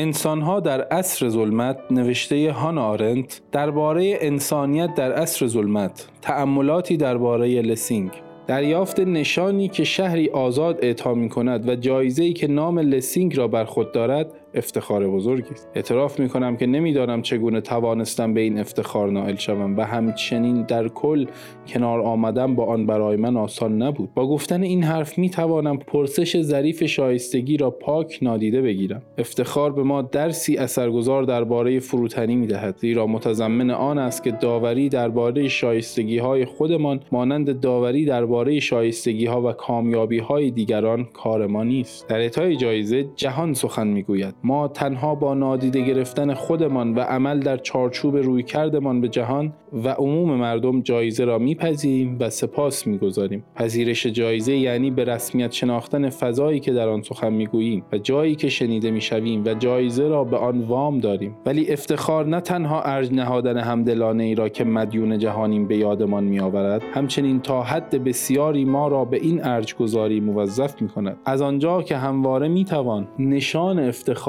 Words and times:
انسانها 0.00 0.60
در 0.60 0.82
عصر 0.82 1.28
ظلمت 1.28 1.78
نوشته 1.90 2.52
هانا 2.52 2.78
آرنت 2.78 3.40
درباره 3.52 4.18
انسانیت 4.20 4.94
در 4.94 5.12
عصر 5.12 5.46
ظلمت 5.46 6.08
تأملاتی 6.22 6.96
درباره 6.96 7.62
لسینگ. 7.62 8.10
دریافت 8.46 9.00
نشانی 9.00 9.68
که 9.68 9.84
شهری 9.84 10.30
آزاد 10.30 10.78
اعطا 10.82 11.14
می 11.14 11.28
کند 11.28 11.68
و 11.68 11.76
جایزه‌ای 11.76 12.32
که 12.32 12.46
نام 12.46 12.78
لسینگ 12.78 13.36
را 13.36 13.48
بر 13.48 13.64
خود 13.64 13.92
دارد 13.92 14.26
افتخار 14.54 15.08
بزرگی. 15.08 15.50
است 15.50 15.68
اعتراف 15.74 16.20
می 16.20 16.28
کنم 16.28 16.56
که 16.56 16.66
نمی‌دانم 16.66 17.22
چگونه 17.22 17.60
توانستم 17.60 18.34
به 18.34 18.40
این 18.40 18.58
افتخار 18.58 19.10
نائل 19.10 19.36
شوم 19.36 19.76
و 19.76 19.84
همچنین 19.84 20.62
در 20.62 20.88
کل 20.88 21.26
کنار 21.66 22.00
آمدن 22.00 22.54
با 22.54 22.64
آن 22.64 22.86
برای 22.86 23.16
من 23.16 23.36
آسان 23.36 23.82
نبود. 23.82 24.14
با 24.14 24.28
گفتن 24.28 24.62
این 24.62 24.82
حرف 24.82 25.18
می 25.18 25.30
توانم 25.30 25.78
پرسش 25.78 26.42
ظریف 26.42 26.84
شایستگی 26.84 27.56
را 27.56 27.70
پاک 27.70 28.18
نادیده 28.22 28.62
بگیرم. 28.62 29.02
افتخار 29.18 29.72
به 29.72 29.82
ما 29.82 30.02
درسی 30.02 30.56
اثرگذار 30.56 31.22
درباره 31.22 31.80
فروتنی 31.80 32.36
می 32.36 32.46
دهد 32.46 32.76
زیرا 32.76 33.06
متضمن 33.06 33.70
آن 33.70 33.98
است 33.98 34.24
که 34.24 34.30
داوری 34.30 34.88
درباره 34.88 35.48
شایستگی 35.48 36.18
های 36.18 36.44
خودمان 36.44 37.00
مانند 37.12 37.60
داوری 37.60 38.04
درباره 38.04 38.60
شایستگی 38.60 39.26
ها 39.26 39.42
و 39.42 39.52
کامیابی 39.52 40.18
های 40.18 40.50
دیگران 40.50 41.04
کار 41.04 41.46
ما 41.46 41.64
نیست. 41.64 42.08
در 42.08 42.18
اعطای 42.18 42.56
جایزه 42.56 43.06
جهان 43.16 43.54
سخن 43.54 43.86
می‌گوید. 43.86 44.34
ما 44.44 44.68
تنها 44.68 45.14
با 45.14 45.34
نادیده 45.34 45.80
گرفتن 45.80 46.34
خودمان 46.34 46.94
و 46.94 47.00
عمل 47.00 47.40
در 47.40 47.56
چارچوب 47.56 48.16
روی 48.16 48.42
کردمان 48.42 49.00
به 49.00 49.08
جهان 49.08 49.52
و 49.84 49.88
عموم 49.88 50.34
مردم 50.34 50.80
جایزه 50.80 51.24
را 51.24 51.38
میپذیریم 51.38 52.16
و 52.20 52.30
سپاس 52.30 52.86
می‌گذاریم. 52.86 53.44
پذیرش 53.56 54.06
جایزه 54.06 54.56
یعنی 54.56 54.90
به 54.90 55.04
رسمیت 55.04 55.52
شناختن 55.52 56.08
فضایی 56.08 56.60
که 56.60 56.72
در 56.72 56.88
آن 56.88 57.02
سخن 57.02 57.32
می‌گوییم 57.32 57.84
و 57.92 57.98
جایی 57.98 58.34
که 58.34 58.48
شنیده 58.48 58.90
می‌شویم 58.90 59.44
و 59.46 59.54
جایزه 59.54 60.08
را 60.08 60.24
به 60.24 60.36
آن 60.36 60.60
وام 60.60 60.98
داریم. 60.98 61.36
ولی 61.46 61.72
افتخار 61.72 62.26
نه 62.26 62.40
تنها 62.40 62.82
ارج 62.82 63.12
نهادن 63.12 63.58
همدلانه 63.58 64.24
ای 64.24 64.34
را 64.34 64.48
که 64.48 64.64
مدیون 64.64 65.18
جهانیم 65.18 65.66
به 65.66 65.76
یادمان 65.76 66.24
میآورد 66.24 66.82
همچنین 66.94 67.40
تا 67.40 67.62
حد 67.62 68.04
بسیاری 68.04 68.64
ما 68.64 68.88
را 68.88 69.04
به 69.04 69.16
این 69.16 69.44
ارج 69.44 69.74
گذاری 69.74 70.20
موظف 70.20 70.82
می 70.82 70.88
کند 70.88 71.16
از 71.24 71.42
آنجا 71.42 71.82
که 71.82 71.96
همواره 71.96 72.48
می 72.48 72.64
توان 72.64 73.08
نشان 73.18 73.78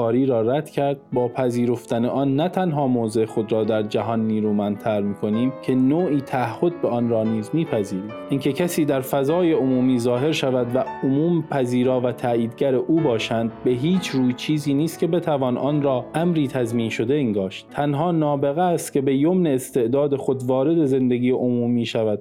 افتخاری 0.02 0.26
را 0.26 0.42
رد 0.42 0.70
کرد. 0.70 1.00
با 1.12 1.28
پذیرفتن 1.28 2.04
آن 2.04 2.36
نه 2.36 2.48
تنها 2.48 2.86
موضع 2.86 3.24
خود 3.24 3.52
را 3.52 3.64
در 3.64 3.82
جهان 3.82 4.26
نیرومندتر 4.26 5.00
می 5.00 5.14
کنیم 5.14 5.52
که 5.62 5.74
نوعی 5.74 6.20
تعهد 6.20 6.82
به 6.82 6.88
آن 6.88 7.08
را 7.08 7.24
نیز 7.24 7.50
میپذیریم. 7.52 8.10
اینکه 8.30 8.52
کسی 8.52 8.84
در 8.84 9.00
فضای 9.00 9.52
عمومی 9.52 9.98
ظاهر 9.98 10.32
شود 10.32 10.66
و 10.74 10.84
عموم 11.02 11.42
پذیرا 11.50 12.00
و 12.00 12.12
تاییدگر 12.12 12.74
او 12.74 13.00
باشند 13.00 13.52
به 13.64 13.70
هیچ 13.70 14.08
روی 14.08 14.32
چیزی 14.32 14.74
نیست 14.74 14.98
که 14.98 15.06
بتوان 15.06 15.56
آن 15.56 15.82
را 15.82 16.04
امری 16.14 16.48
تضمین 16.48 16.90
شده 16.90 17.14
انگاشت. 17.14 17.66
تنها 17.70 18.12
نابغه 18.12 18.62
است 18.62 18.92
که 18.92 19.00
به 19.00 19.16
یمن 19.16 19.46
استعداد 19.46 20.16
خود 20.16 20.42
وارد 20.46 20.84
زندگی 20.84 21.30
عمومی 21.30 21.86
شود. 21.86 22.20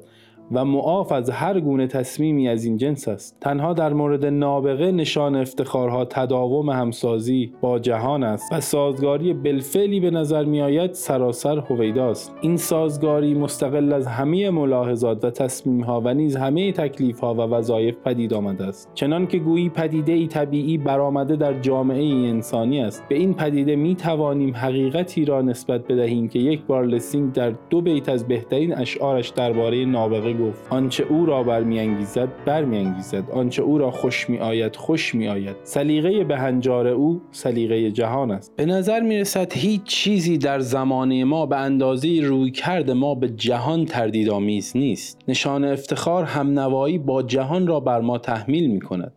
و 0.51 0.65
معاف 0.65 1.11
از 1.11 1.29
هر 1.29 1.59
گونه 1.59 1.87
تصمیمی 1.87 2.47
از 2.47 2.65
این 2.65 2.77
جنس 2.77 3.07
است. 3.07 3.37
تنها 3.41 3.73
در 3.73 3.93
مورد 3.93 4.25
نابغه 4.25 4.91
نشان 4.91 5.35
افتخارها 5.35 6.05
تداوم 6.05 6.69
همسازی 6.69 7.53
با 7.61 7.79
جهان 7.79 8.23
است 8.23 8.53
و 8.53 8.61
سازگاری 8.61 9.33
بلفعلی 9.33 9.99
به 9.99 10.11
نظر 10.11 10.45
می 10.45 10.61
آید 10.61 10.93
سراسر 10.93 11.59
هویداست 11.59 12.33
این 12.41 12.57
سازگاری 12.57 13.33
مستقل 13.33 13.93
از 13.93 14.07
همه 14.07 14.49
ملاحظات 14.49 15.25
و 15.25 15.29
تصمیمها 15.29 16.01
و 16.05 16.13
نیز 16.13 16.35
همه 16.35 16.71
تکلیفها 16.71 17.33
و 17.33 17.37
وظایف 17.37 17.95
پدید 18.05 18.33
آمده 18.33 18.63
است. 18.65 18.89
چنان 18.93 19.27
که 19.27 19.39
گویی 19.39 19.69
پدیده 19.69 20.11
ای 20.11 20.27
طبیعی 20.27 20.77
برآمده 20.77 21.35
در 21.35 21.59
جامعه 21.59 22.03
ای 22.03 22.29
انسانی 22.29 22.81
است. 22.81 23.03
به 23.09 23.15
این 23.15 23.33
پدیده 23.33 23.75
می 23.75 23.95
توانیم 23.95 24.55
حقیقتی 24.55 25.25
را 25.25 25.41
نسبت 25.41 25.87
بدهیم 25.87 26.27
که 26.27 26.39
یک 26.39 26.61
بار 26.65 26.85
لسینگ 26.85 27.33
در 27.33 27.53
دو 27.69 27.81
بیت 27.81 28.09
از 28.09 28.27
بهترین 28.27 28.77
اشعارش 28.77 29.29
درباره 29.29 29.85
نابغه 29.85 30.33
گفت 30.41 30.67
آنچه 30.69 31.03
او 31.09 31.25
را 31.25 31.43
برمیانگیزد 31.43 32.29
برمیانگیزد. 32.45 33.23
آنچه 33.31 33.61
او 33.61 33.77
را 33.77 33.91
خوش 33.91 34.29
می 34.29 34.37
آید 34.39 34.75
خوش 34.75 35.15
می 35.15 35.27
آید 35.27 35.55
سلیقه 35.63 36.23
بهنجار 36.23 36.87
او 36.87 37.21
سلیقه 37.31 37.91
جهان 37.91 38.31
است. 38.31 38.55
به 38.55 38.65
نظر 38.65 38.99
می 38.99 39.17
رسد 39.17 39.53
هیچ 39.53 39.83
چیزی 39.83 40.37
در 40.37 40.59
زمانه 40.59 41.23
ما 41.23 41.45
به 41.45 41.57
اندازه 41.57 42.21
روی 42.21 42.51
کرد 42.51 42.91
ما 42.91 43.15
به 43.15 43.29
جهان 43.29 43.85
تردیدآمیز 43.85 44.71
نیست. 44.75 45.19
نشان 45.27 45.65
افتخار 45.65 46.23
همنوایی 46.23 46.97
با 46.97 47.23
جهان 47.23 47.67
را 47.67 47.79
بر 47.79 48.01
ما 48.01 48.17
تحمیل 48.17 48.71
می 48.71 48.81
کند 48.81 49.13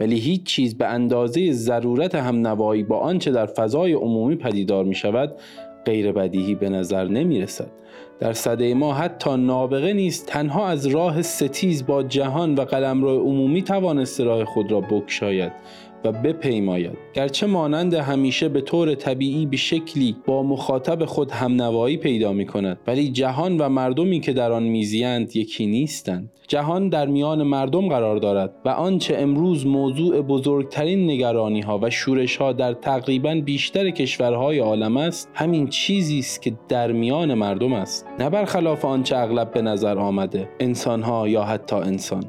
ولی 0.00 0.18
هیچ 0.18 0.42
چیز 0.44 0.78
به 0.78 0.86
اندازه 0.86 1.52
ضرورت 1.52 2.14
همنوایی 2.14 2.82
با 2.82 2.98
آنچه 2.98 3.30
در 3.30 3.46
فضای 3.46 3.92
عمومی 3.92 4.36
پدیدار 4.36 4.84
می 4.84 4.94
شود 4.94 5.32
غیر 5.84 6.12
بدیهی 6.12 6.54
به 6.54 6.68
نظر 6.68 7.08
نمی 7.08 7.40
رسد. 7.40 7.70
در 8.20 8.32
صده 8.32 8.74
ما 8.74 8.94
حتی 8.94 9.36
نابغه 9.36 9.92
نیست 9.92 10.26
تنها 10.26 10.68
از 10.68 10.86
راه 10.86 11.22
ستیز 11.22 11.86
با 11.86 12.02
جهان 12.02 12.54
و 12.54 12.60
قلمرو 12.60 13.20
عمومی 13.20 13.62
توانست 13.62 14.20
راه 14.20 14.44
خود 14.44 14.72
را 14.72 14.80
بکشاید. 14.80 15.52
و 16.04 16.12
بپیماید. 16.12 16.98
گرچه 17.14 17.46
مانند 17.46 17.94
همیشه 17.94 18.48
به 18.48 18.60
طور 18.60 18.94
طبیعی 18.94 19.46
به 19.46 19.56
شکلی 19.56 20.16
با 20.26 20.42
مخاطب 20.42 21.04
خود 21.04 21.30
همنوایی 21.30 21.96
پیدا 21.96 22.32
می 22.32 22.46
کند 22.46 22.78
ولی 22.86 23.10
جهان 23.10 23.58
و 23.58 23.68
مردمی 23.68 24.20
که 24.20 24.32
در 24.32 24.52
آن 24.52 24.62
میزیند 24.62 25.36
یکی 25.36 25.66
نیستند. 25.66 26.30
جهان 26.48 26.88
در 26.88 27.06
میان 27.06 27.42
مردم 27.42 27.88
قرار 27.88 28.16
دارد 28.16 28.54
و 28.64 28.68
آنچه 28.68 29.16
امروز 29.16 29.66
موضوع 29.66 30.22
بزرگترین 30.22 31.10
نگرانی 31.10 31.60
ها 31.60 31.78
و 31.82 31.90
شورش 31.90 32.36
ها 32.36 32.52
در 32.52 32.72
تقریبا 32.72 33.42
بیشتر 33.44 33.90
کشورهای 33.90 34.58
عالم 34.58 34.96
است 34.96 35.30
همین 35.34 35.66
چیزی 35.66 36.18
است 36.18 36.42
که 36.42 36.52
در 36.68 36.92
میان 36.92 37.34
مردم 37.34 37.72
است. 37.72 38.06
نه 38.18 38.30
برخلاف 38.30 38.84
آنچه 38.84 39.16
اغلب 39.16 39.52
به 39.52 39.62
نظر 39.62 39.98
آمده 39.98 40.48
انسان 40.60 41.02
ها 41.02 41.28
یا 41.28 41.44
حتی 41.44 41.76
انسان. 41.76 42.24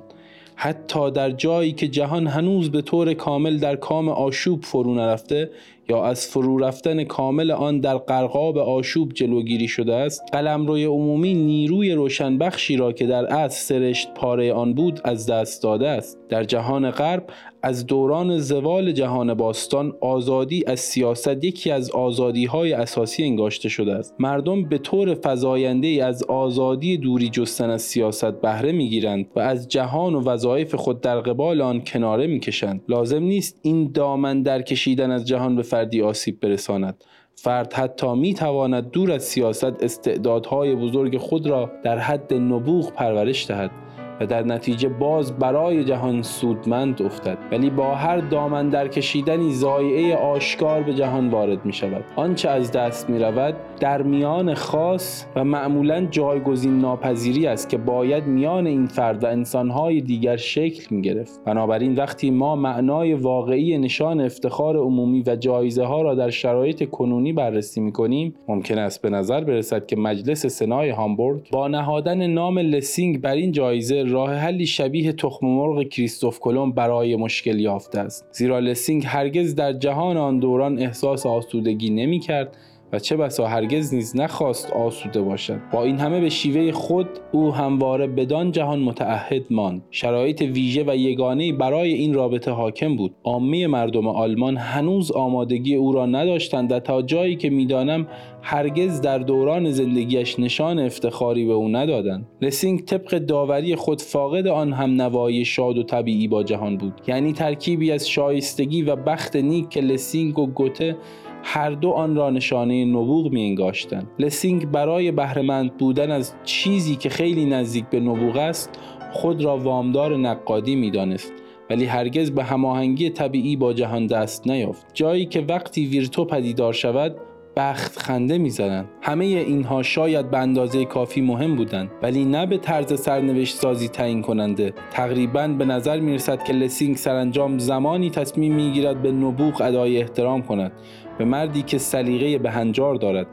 حتی 0.62 1.12
در 1.12 1.32
جایی 1.32 1.72
که 1.72 1.88
جهان 1.88 2.28
هنوز 2.28 2.72
به 2.72 2.82
طور 2.82 3.14
کامل 3.14 3.58
در 3.58 3.76
کام 3.76 4.10
آشوب 4.10 4.64
فرو 4.64 4.96
نرفته 4.96 5.52
یا 5.90 6.04
از 6.04 6.28
فرو 6.28 6.58
رفتن 6.58 7.04
کامل 7.04 7.52
آن 7.52 7.80
در 7.80 7.98
قرقاب 7.98 8.58
آشوب 8.58 9.14
جلوگیری 9.14 9.68
شده 9.68 9.96
است 9.96 10.22
قلمروی 10.32 10.86
عمومی 10.86 11.34
نیروی 11.34 11.92
روشنبخشی 11.92 12.78
را 12.78 12.92
که 12.92 13.06
در 13.06 13.26
اصل 13.26 13.64
سرشت 13.64 14.14
پاره 14.14 14.54
آن 14.54 14.74
بود 14.74 15.02
از 15.04 15.30
دست 15.30 15.64
داده 15.64 15.88
است. 15.88 16.20
در 16.30 16.44
جهان 16.44 16.92
غرب 16.92 17.24
از 17.64 17.86
دوران 17.86 18.38
زوال 18.40 18.92
جهان 18.92 19.34
باستان 19.34 19.94
آزادی 20.02 20.64
از 20.68 20.80
سیاست 20.80 21.44
یکی 21.44 21.72
از 21.72 21.92
آزادی 21.92 22.46
های 22.46 22.74
اساسی 22.74 23.24
انگاشته 23.24 23.70
شده 23.70 23.94
است. 23.94 24.16
مردم 24.20 24.64
به 24.64 24.78
طور 24.78 25.18
فزاینده 25.24 25.88
از 25.88 26.24
آزادی 26.24 26.98
دوری 26.98 27.30
جستن 27.30 27.70
از 27.70 27.82
سیاست 27.82 28.42
بهره 28.42 28.72
می‌گیرند 28.72 29.26
و 29.36 29.40
از 29.40 29.68
جهان 29.68 30.16
و 30.16 30.24
وظایف 30.24 30.76
خود 30.76 31.02
در 31.02 31.20
قبال 31.20 31.62
آن 31.62 31.82
کناره 31.82 32.28
می‌کشند. 32.28 32.82
لازم 32.90 33.24
نیست 33.24 33.60
این 33.62 33.92
دامن 33.92 34.42
در 34.42 34.62
کشیدن 34.62 35.12
از 35.12 35.28
جهان 35.28 35.56
به 35.56 35.64
فردی 35.80 36.02
آسیب 36.02 36.40
برساند. 36.40 37.04
فرد 37.36 37.74
حتی 37.74 38.16
می 38.16 38.34
تواند 38.34 38.92
دور 38.92 39.12
از 39.12 39.24
سیاست 39.24 39.84
استعدادهای 39.84 40.76
بزرگ 40.76 41.18
خود 41.18 41.48
را 41.48 41.72
در 41.84 41.98
حد 41.98 42.34
نبوغ 42.34 42.94
پرورش 42.94 43.48
دهد. 43.48 43.72
و 44.20 44.26
در 44.26 44.44
نتیجه 44.44 44.90
باز 44.90 45.40
برای 45.40 45.84
جهان 45.84 46.22
سودمند 46.22 47.02
افتد. 47.02 47.38
ولی 47.52 47.70
با 47.70 47.96
هر 47.96 48.18
دامن 48.18 48.70
در 48.70 48.88
کشیدنی 48.88 49.52
زایعه 49.52 50.16
آشکار 50.16 50.84
به 50.84 50.94
جهان 50.94 51.30
وارد 51.30 51.66
می 51.66 51.74
شود 51.74 52.04
آنچه 52.16 52.50
از 52.50 52.72
دست 52.72 53.10
می 53.10 53.20
رود 53.20 53.56
در 53.80 54.02
میان 54.02 54.54
خاص 54.54 55.26
و 55.36 55.44
معمولا 55.44 56.06
جایگزین 56.06 56.80
ناپذیری 56.80 57.48
است 57.48 57.70
که 57.70 57.78
باید 57.78 58.26
میان 58.26 58.68
این 58.68 58.88
فرد 58.88 59.24
و 59.24 59.28
انسانهای 59.28 60.02
دیگر 60.02 60.36
شکل 60.36 60.96
می 60.96 61.02
گرفت 61.02 61.44
بنابراین 61.46 61.96
وقتی 61.96 62.32
ما 62.32 62.56
معنای 62.56 63.14
واقعی 63.14 63.78
نشان 63.78 64.22
افتخار 64.22 64.78
عمومی 64.78 65.24
و 65.28 65.36
جایزه 65.36 65.84
ها 65.84 66.02
را 66.02 66.16
در 66.16 66.30
شرایط 66.30 66.90
کنونی 66.90 67.34
بررسی 67.34 67.82
می 67.82 67.92
کنیم 67.92 68.36
ممکن 68.48 68.78
است 68.78 69.02
به 69.02 69.10
نظر 69.10 69.44
برسد 69.44 69.86
که 69.86 69.96
مجلس 69.96 70.46
سنای 70.46 70.90
هامبورگ 70.90 71.50
با 71.52 71.68
نهادن 71.68 72.28
نام 72.28 72.60
لسینگ 72.60 73.22
بر 73.22 73.36
این 73.36 73.52
جایزه 73.52 74.04
راه 74.10 74.36
حلی 74.36 74.66
شبیه 74.66 75.12
تخم 75.12 75.48
مرغ 75.48 75.84
کریستوف 75.84 76.40
کلم 76.40 76.72
برای 76.72 77.16
مشکل 77.16 77.60
یافته 77.60 78.00
است. 78.00 78.26
زیرا 78.32 78.60
لسینگ 78.60 79.04
هرگز 79.06 79.56
در 79.56 79.74
جهان 79.74 80.18
آن 80.18 80.40
دوران 80.40 80.80
احساس 80.80 81.26
آسودگی 81.26 81.90
نمی 81.90 82.20
کرد 82.20 82.58
و 82.94 83.00
چه 83.00 83.18
بسا 83.18 83.48
هرگز 83.48 83.94
نیز 83.94 84.18
نخواست 84.18 84.74
آسوده 84.74 85.22
باشد. 85.22 85.60
با 85.74 85.84
این 85.84 85.98
همه 85.98 86.22
به 86.22 86.30
شیوه 86.30 86.72
خود 86.72 87.08
او 87.32 87.54
همواره 87.54 88.08
بدان 88.08 88.52
جهان 88.52 88.80
متعهد 88.80 89.44
ماند. 89.50 89.82
شرایط 89.92 90.42
ویژه 90.42 90.84
و 90.88 90.96
یگانه 90.96 91.54
برای 91.54 91.94
این 91.94 92.14
رابطه 92.14 92.52
حاکم 92.52 92.96
بود. 92.96 93.16
عامه 93.24 93.68
مردم 93.68 94.08
آلمان 94.08 94.58
هنوز 94.58 95.12
آمادگی 95.12 95.76
او 95.76 95.92
را 95.92 96.06
نداشتند 96.06 96.72
و 96.72 96.80
تا 96.80 97.02
جایی 97.02 97.36
که 97.36 97.50
می‌دانم 97.50 98.08
هرگز 98.42 99.02
در 99.02 99.18
دوران 99.18 99.72
زندگیش 99.72 100.40
نشان 100.40 100.80
افتخاری 100.80 101.46
به 101.46 101.54
او 101.54 101.70
ندادند. 101.70 102.28
لسینگ 102.42 102.80
طبق 102.86 103.18
داوری 103.18 103.76
خود 103.76 104.02
فاقد 104.02 104.48
آن 104.48 104.74
هم 104.74 105.02
نوایی 105.02 105.46
شاد 105.46 105.78
و 105.78 105.84
طبیعی 105.84 106.28
با 106.28 106.44
جهان 106.44 106.78
بود. 106.78 106.94
یعنی 107.08 107.34
ترکیبی 107.34 107.92
از 107.92 108.10
شایستگی 108.10 108.82
و 108.82 108.96
بخت 108.96 109.36
نیک 109.36 109.70
که 109.70 109.82
لسینگ 109.82 110.40
و 110.40 110.48
گوته 110.48 110.96
هر 111.44 111.70
دو 111.70 111.90
آن 111.90 112.16
را 112.16 112.30
نشانه 112.30 112.86
نبوغ 112.86 113.32
می 113.32 113.42
انگاشتند 113.42 114.08
لسینگ 114.20 114.72
برای 114.72 115.12
بهره‌مند 115.12 115.78
بودن 115.78 116.12
از 116.12 116.34
چیزی 116.44 116.96
که 116.96 117.10
خیلی 117.10 117.46
نزدیک 117.46 117.86
به 117.86 118.00
نبوغ 118.00 118.38
است 118.38 118.80
خود 119.12 119.44
را 119.44 119.58
وامدار 119.58 120.18
نقادی 120.18 120.76
می‌دانست. 120.76 121.34
ولی 121.70 121.86
هرگز 121.86 122.32
به 122.32 122.44
هماهنگی 122.44 123.10
طبیعی 123.10 123.56
با 123.56 123.74
جهان 123.74 124.08
دست 124.08 124.48
نیافت. 124.48 124.86
جایی 124.94 125.26
که 125.26 125.46
وقتی 125.50 125.86
ویرتو 125.86 126.26
پدیدار 126.26 126.74
شود 126.74 127.16
بخت 127.56 128.00
خنده 128.00 128.38
می‌زند 128.38 128.90
همه 129.02 129.26
اینها 129.26 129.84
شاید 129.84 130.32
به 130.32 130.38
اندازه 130.38 130.86
کافی 130.86 131.22
مهم 131.22 131.56
بودند 131.56 131.92
ولی 132.02 132.26
نه 132.26 132.46
به 132.46 132.58
طرز 132.58 133.00
سرنوشت 133.02 133.56
سازی 133.56 133.88
تعیین 133.88 134.22
کننده. 134.22 134.74
تقریبا 134.92 135.48
به 135.48 135.66
نظر 135.66 136.00
می‌رسد 136.00 136.44
که 136.44 136.54
لسینگ 136.54 136.96
سرانجام 136.96 137.58
زمانی 137.58 138.10
تصمیم 138.10 138.56
می‌گیرد 138.56 139.02
به 139.02 139.12
نبوغ 139.12 139.62
ادای 139.62 139.98
احترام 139.98 140.42
کند. 140.42 140.72
به 141.20 141.26
مردی 141.26 141.62
که 141.62 141.78
سلیقه 141.78 142.38
به 142.38 142.52
هنجار 142.52 142.96
دارد. 142.96 143.28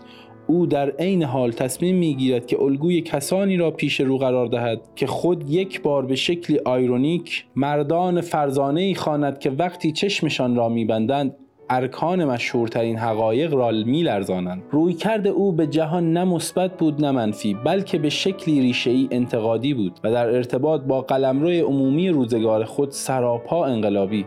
او 0.46 0.66
در 0.66 0.90
عین 0.90 1.22
حال 1.22 1.52
تصمیم 1.52 1.96
می‌گیرد 1.96 2.46
که 2.46 2.62
الگوی 2.62 3.00
کسانی 3.00 3.56
را 3.56 3.70
پیش 3.70 4.00
رو 4.00 4.18
قرار 4.18 4.46
دهد 4.46 4.80
که 4.96 5.06
خود 5.06 5.50
یک 5.50 5.82
بار 5.82 6.06
به 6.06 6.16
شکلی 6.16 6.58
آیرونیک 6.64 7.44
مردان 7.56 8.20
فرزانه 8.20 8.80
ای 8.80 8.94
خواند 8.94 9.38
که 9.38 9.50
وقتی 9.50 9.92
چشمشان 9.92 10.56
را 10.56 10.68
میبندند 10.68 11.36
ارکان 11.70 12.24
مشهورترین 12.24 12.96
حقایق 12.96 13.54
را 13.54 13.70
میلرزانند. 13.70 14.62
رویکرد 14.70 15.26
او 15.26 15.52
به 15.52 15.66
جهان 15.66 16.12
نه 16.12 16.24
مثبت 16.24 16.76
بود 16.76 17.04
نه 17.04 17.10
منفی 17.10 17.54
بلکه 17.54 17.98
به 17.98 18.08
شکلی 18.08 18.60
ریشهای 18.60 19.08
انتقادی 19.10 19.74
بود 19.74 20.00
و 20.04 20.12
در 20.12 20.26
ارتباط 20.26 20.80
با 20.80 21.00
قلمرو 21.00 21.48
عمومی 21.48 22.08
روزگار 22.08 22.64
خود 22.64 22.90
سراپا 22.90 23.64
انقلابی. 23.64 24.26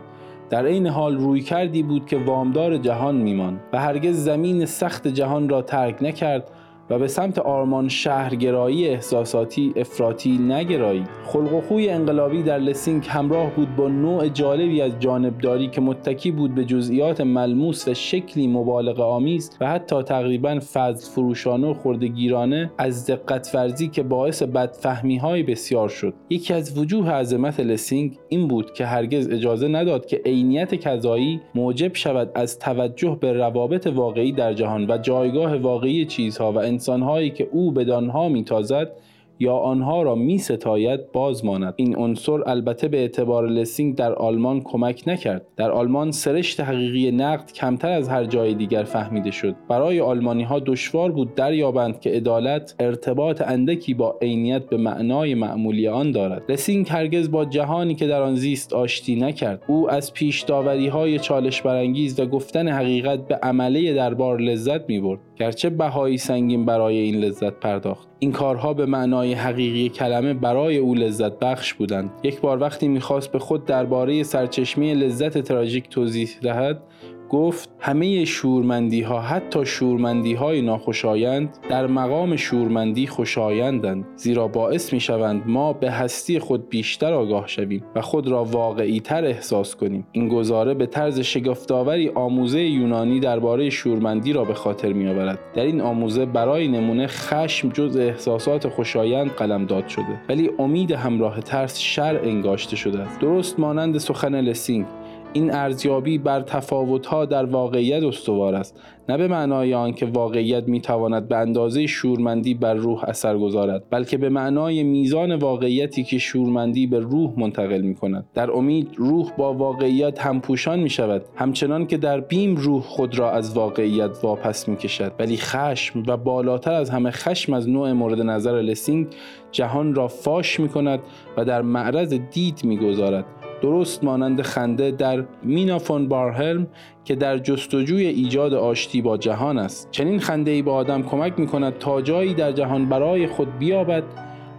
در 0.50 0.64
این 0.64 0.86
حال 0.86 1.16
رویکردی 1.16 1.82
بود 1.82 2.06
که 2.06 2.18
وامدار 2.18 2.76
جهان 2.76 3.14
می‌ماند 3.14 3.60
و 3.72 3.78
هرگز 3.78 4.24
زمین 4.24 4.66
سخت 4.66 5.08
جهان 5.08 5.48
را 5.48 5.62
ترک 5.62 6.02
نکرد 6.02 6.50
و 6.90 6.98
به 6.98 7.08
سمت 7.08 7.38
آرمان 7.38 7.88
شهرگرایی 7.88 8.88
احساساتی 8.88 9.72
افراطی 9.76 10.38
نگرایید. 10.38 11.04
خلق 11.24 11.54
و 11.54 11.60
خوی 11.60 11.88
انقلابی 11.88 12.42
در 12.42 12.58
لسینگ 12.58 13.06
همراه 13.08 13.50
بود 13.50 13.76
با 13.76 13.88
نوع 13.88 14.28
جالبی 14.28 14.80
از 14.82 14.92
جانبداری 15.00 15.68
که 15.68 15.80
متکی 15.80 16.30
بود 16.30 16.54
به 16.54 16.64
جزئیات 16.64 17.20
ملموس 17.20 17.88
و 17.88 17.94
شکلی 17.94 18.46
مبالغه 18.46 19.02
آمیز 19.02 19.50
و 19.60 19.66
حتی 19.66 20.02
تقریبا 20.02 20.60
فضل 20.72 21.10
فروشانه 21.10 21.66
و 21.66 21.74
خرده‌گیرانه 21.74 22.72
از 22.78 23.06
دقت 23.06 23.50
ورزی 23.54 23.88
که 23.88 24.02
باعث 24.02 24.42
بدفهمی 24.42 25.16
های 25.16 25.42
بسیار 25.42 25.88
شد. 25.88 26.14
یکی 26.30 26.54
از 26.54 26.78
وجوه 26.78 27.10
عظمت 27.10 27.60
لسینگ 27.60 28.18
این 28.28 28.48
بود 28.48 28.72
که 28.72 28.86
هرگز 28.86 29.30
اجازه 29.30 29.68
نداد 29.68 30.06
که 30.06 30.20
عینیت 30.26 30.74
کذایی 30.74 31.40
موجب 31.54 31.94
شود 31.94 32.30
از 32.34 32.58
توجه 32.58 33.18
به 33.20 33.32
روابط 33.32 33.86
واقعی 33.86 34.32
در 34.32 34.52
جهان 34.52 34.90
و 34.90 34.98
جایگاه 34.98 35.56
واقعی 35.56 36.06
چیزها 36.06 36.52
و 36.52 36.58
انسانهایی 36.80 37.30
که 37.30 37.48
او 37.52 37.72
بدانها 37.72 38.28
میتازد 38.28 38.92
یا 39.40 39.56
آنها 39.56 40.02
را 40.02 40.14
می 40.14 40.38
ستاید 40.38 41.12
باز 41.12 41.44
ماند. 41.44 41.74
این 41.76 41.96
عنصر 41.96 42.48
البته 42.48 42.88
به 42.88 42.98
اعتبار 42.98 43.48
لسینگ 43.48 43.94
در 43.94 44.12
آلمان 44.12 44.60
کمک 44.60 45.02
نکرد. 45.06 45.46
در 45.56 45.70
آلمان 45.70 46.10
سرشت 46.10 46.60
حقیقی 46.60 47.10
نقد 47.10 47.52
کمتر 47.52 47.92
از 47.92 48.08
هر 48.08 48.24
جای 48.24 48.54
دیگر 48.54 48.82
فهمیده 48.82 49.30
شد. 49.30 49.54
برای 49.68 50.00
آلمانی 50.00 50.42
ها 50.42 50.58
دشوار 50.58 51.12
بود 51.12 51.34
دریابند 51.34 52.00
که 52.00 52.10
عدالت 52.10 52.74
ارتباط 52.80 53.42
اندکی 53.46 53.94
با 53.94 54.16
عینیت 54.22 54.66
به 54.66 54.76
معنای 54.76 55.34
معمولی 55.34 55.88
آن 55.88 56.10
دارد. 56.10 56.42
لسینگ 56.48 56.86
هرگز 56.90 57.30
با 57.30 57.44
جهانی 57.44 57.94
که 57.94 58.06
در 58.06 58.22
آن 58.22 58.34
زیست 58.34 58.72
آشتی 58.72 59.16
نکرد. 59.16 59.62
او 59.66 59.90
از 59.90 60.12
پیش 60.14 60.42
داوری 60.42 60.88
های 60.88 61.18
چالش 61.18 61.62
برانگیز 61.62 62.20
و 62.20 62.26
گفتن 62.26 62.68
حقیقت 62.68 63.28
به 63.28 63.34
عمله 63.34 63.94
دربار 63.94 64.40
لذت 64.40 64.88
می 64.88 65.00
برد 65.00 65.20
گرچه 65.40 65.70
بهایی 65.70 66.18
سنگین 66.18 66.64
برای 66.64 66.98
این 66.98 67.16
لذت 67.16 67.52
پرداخت. 67.52 68.08
این 68.18 68.32
کارها 68.32 68.74
به 68.74 68.86
معنای 68.86 69.34
حقیقی 69.34 69.88
کلمه 69.88 70.34
برای 70.34 70.76
او 70.76 70.94
لذت 70.94 71.38
بخش 71.38 71.74
بودند. 71.74 72.10
یک 72.22 72.40
بار 72.40 72.60
وقتی 72.60 72.88
می‌خواست 72.88 73.32
به 73.32 73.38
خود 73.38 73.64
درباره 73.64 74.22
سرچشمه 74.22 74.94
لذت 74.94 75.38
تراژیک 75.38 75.88
توضیح 75.88 76.28
دهد 76.42 76.82
گفت 77.30 77.68
همه 77.78 78.24
شورمندی 78.24 79.02
ها 79.02 79.20
حتی 79.20 79.66
شورمندی 79.66 80.34
های 80.34 80.62
ناخوشایند 80.62 81.58
در 81.68 81.86
مقام 81.86 82.36
شورمندی 82.36 83.06
خوشایندند 83.06 84.04
زیرا 84.16 84.48
باعث 84.48 84.92
می 84.92 85.00
شوند 85.00 85.42
ما 85.46 85.72
به 85.72 85.90
هستی 85.90 86.38
خود 86.38 86.68
بیشتر 86.68 87.12
آگاه 87.12 87.46
شویم 87.46 87.84
و 87.94 88.00
خود 88.00 88.28
را 88.28 88.44
واقعی 88.44 89.00
تر 89.00 89.24
احساس 89.24 89.76
کنیم. 89.76 90.06
این 90.12 90.28
گزاره 90.28 90.74
به 90.74 90.86
طرز 90.86 91.20
شگفتآوری 91.20 92.08
آموزه 92.08 92.60
یونانی 92.60 93.20
درباره 93.20 93.70
شورمندی 93.70 94.32
را 94.32 94.44
به 94.44 94.54
خاطر 94.54 94.92
می 94.92 95.08
آورد 95.08 95.38
در 95.54 95.62
این 95.62 95.80
آموزه 95.80 96.26
برای 96.26 96.68
نمونه 96.68 97.06
خشم 97.06 97.68
جز 97.68 97.96
احساسات 97.96 98.68
خوشایند 98.68 99.30
قلم 99.30 99.66
داد 99.66 99.88
شده 99.88 100.20
ولی 100.28 100.50
امید 100.58 100.92
همراه 100.92 101.40
ترس 101.40 101.78
شر 101.78 102.20
انگاشته 102.24 102.76
شده 102.76 102.98
است. 103.00 103.20
درست 103.20 103.60
مانند 103.60 103.98
سخن 103.98 104.40
لسینگ 104.40 104.86
این 105.32 105.54
ارزیابی 105.54 106.18
بر 106.18 106.40
تفاوتها 106.40 107.24
در 107.24 107.44
واقعیت 107.44 108.02
استوار 108.02 108.54
است 108.54 108.80
نه 109.08 109.16
به 109.16 109.28
معنای 109.28 109.74
آنکه 109.74 110.06
واقعیت 110.06 110.68
می‌تواند 110.68 111.28
به 111.28 111.36
اندازه 111.36 111.86
شورمندی 111.86 112.54
بر 112.54 112.74
روح 112.74 113.04
اثر 113.04 113.38
گذارد 113.38 113.84
بلکه 113.90 114.16
به 114.16 114.28
معنای 114.28 114.82
میزان 114.82 115.34
واقعیتی 115.34 116.04
که 116.04 116.18
شورمندی 116.18 116.86
به 116.86 117.00
روح 117.00 117.32
منتقل 117.36 117.80
می 117.80 117.94
کند 117.94 118.26
در 118.34 118.50
امید 118.50 118.88
روح 118.96 119.32
با 119.36 119.54
واقعیت 119.54 120.20
همپوشان 120.20 120.78
می 120.78 120.90
شود 120.90 121.22
همچنان 121.36 121.86
که 121.86 121.96
در 121.96 122.20
بیم 122.20 122.56
روح 122.56 122.82
خود 122.82 123.18
را 123.18 123.30
از 123.30 123.56
واقعیت 123.56 124.10
واپس 124.22 124.68
می 124.68 124.76
کشد 124.76 125.12
ولی 125.18 125.36
خشم 125.36 126.02
و 126.06 126.16
بالاتر 126.16 126.72
از 126.72 126.90
همه 126.90 127.10
خشم 127.10 127.52
از 127.52 127.68
نوع 127.68 127.92
مورد 127.92 128.20
نظر 128.20 128.62
لسینگ 128.62 129.06
جهان 129.52 129.94
را 129.94 130.08
فاش 130.08 130.60
می 130.60 130.68
کند 130.68 131.00
و 131.36 131.44
در 131.44 131.62
معرض 131.62 132.14
دید 132.14 132.60
می 132.64 132.76
گذارد 132.76 133.24
درست 133.62 134.04
مانند 134.04 134.42
خنده 134.42 134.90
در 134.90 135.24
مینا 135.42 135.78
فون 135.78 136.08
بارهلم 136.08 136.66
که 137.04 137.14
در 137.14 137.38
جستجوی 137.38 138.06
ایجاد 138.06 138.54
آشتی 138.54 139.02
با 139.02 139.16
جهان 139.16 139.58
است. 139.58 139.88
چنین 139.90 140.20
خنده 140.20 140.50
ای 140.50 140.62
به 140.62 140.70
آدم 140.70 141.02
کمک 141.02 141.38
می 141.38 141.46
کند 141.46 141.78
تا 141.78 142.02
جایی 142.02 142.34
در 142.34 142.52
جهان 142.52 142.88
برای 142.88 143.26
خود 143.26 143.58
بیابد 143.58 144.04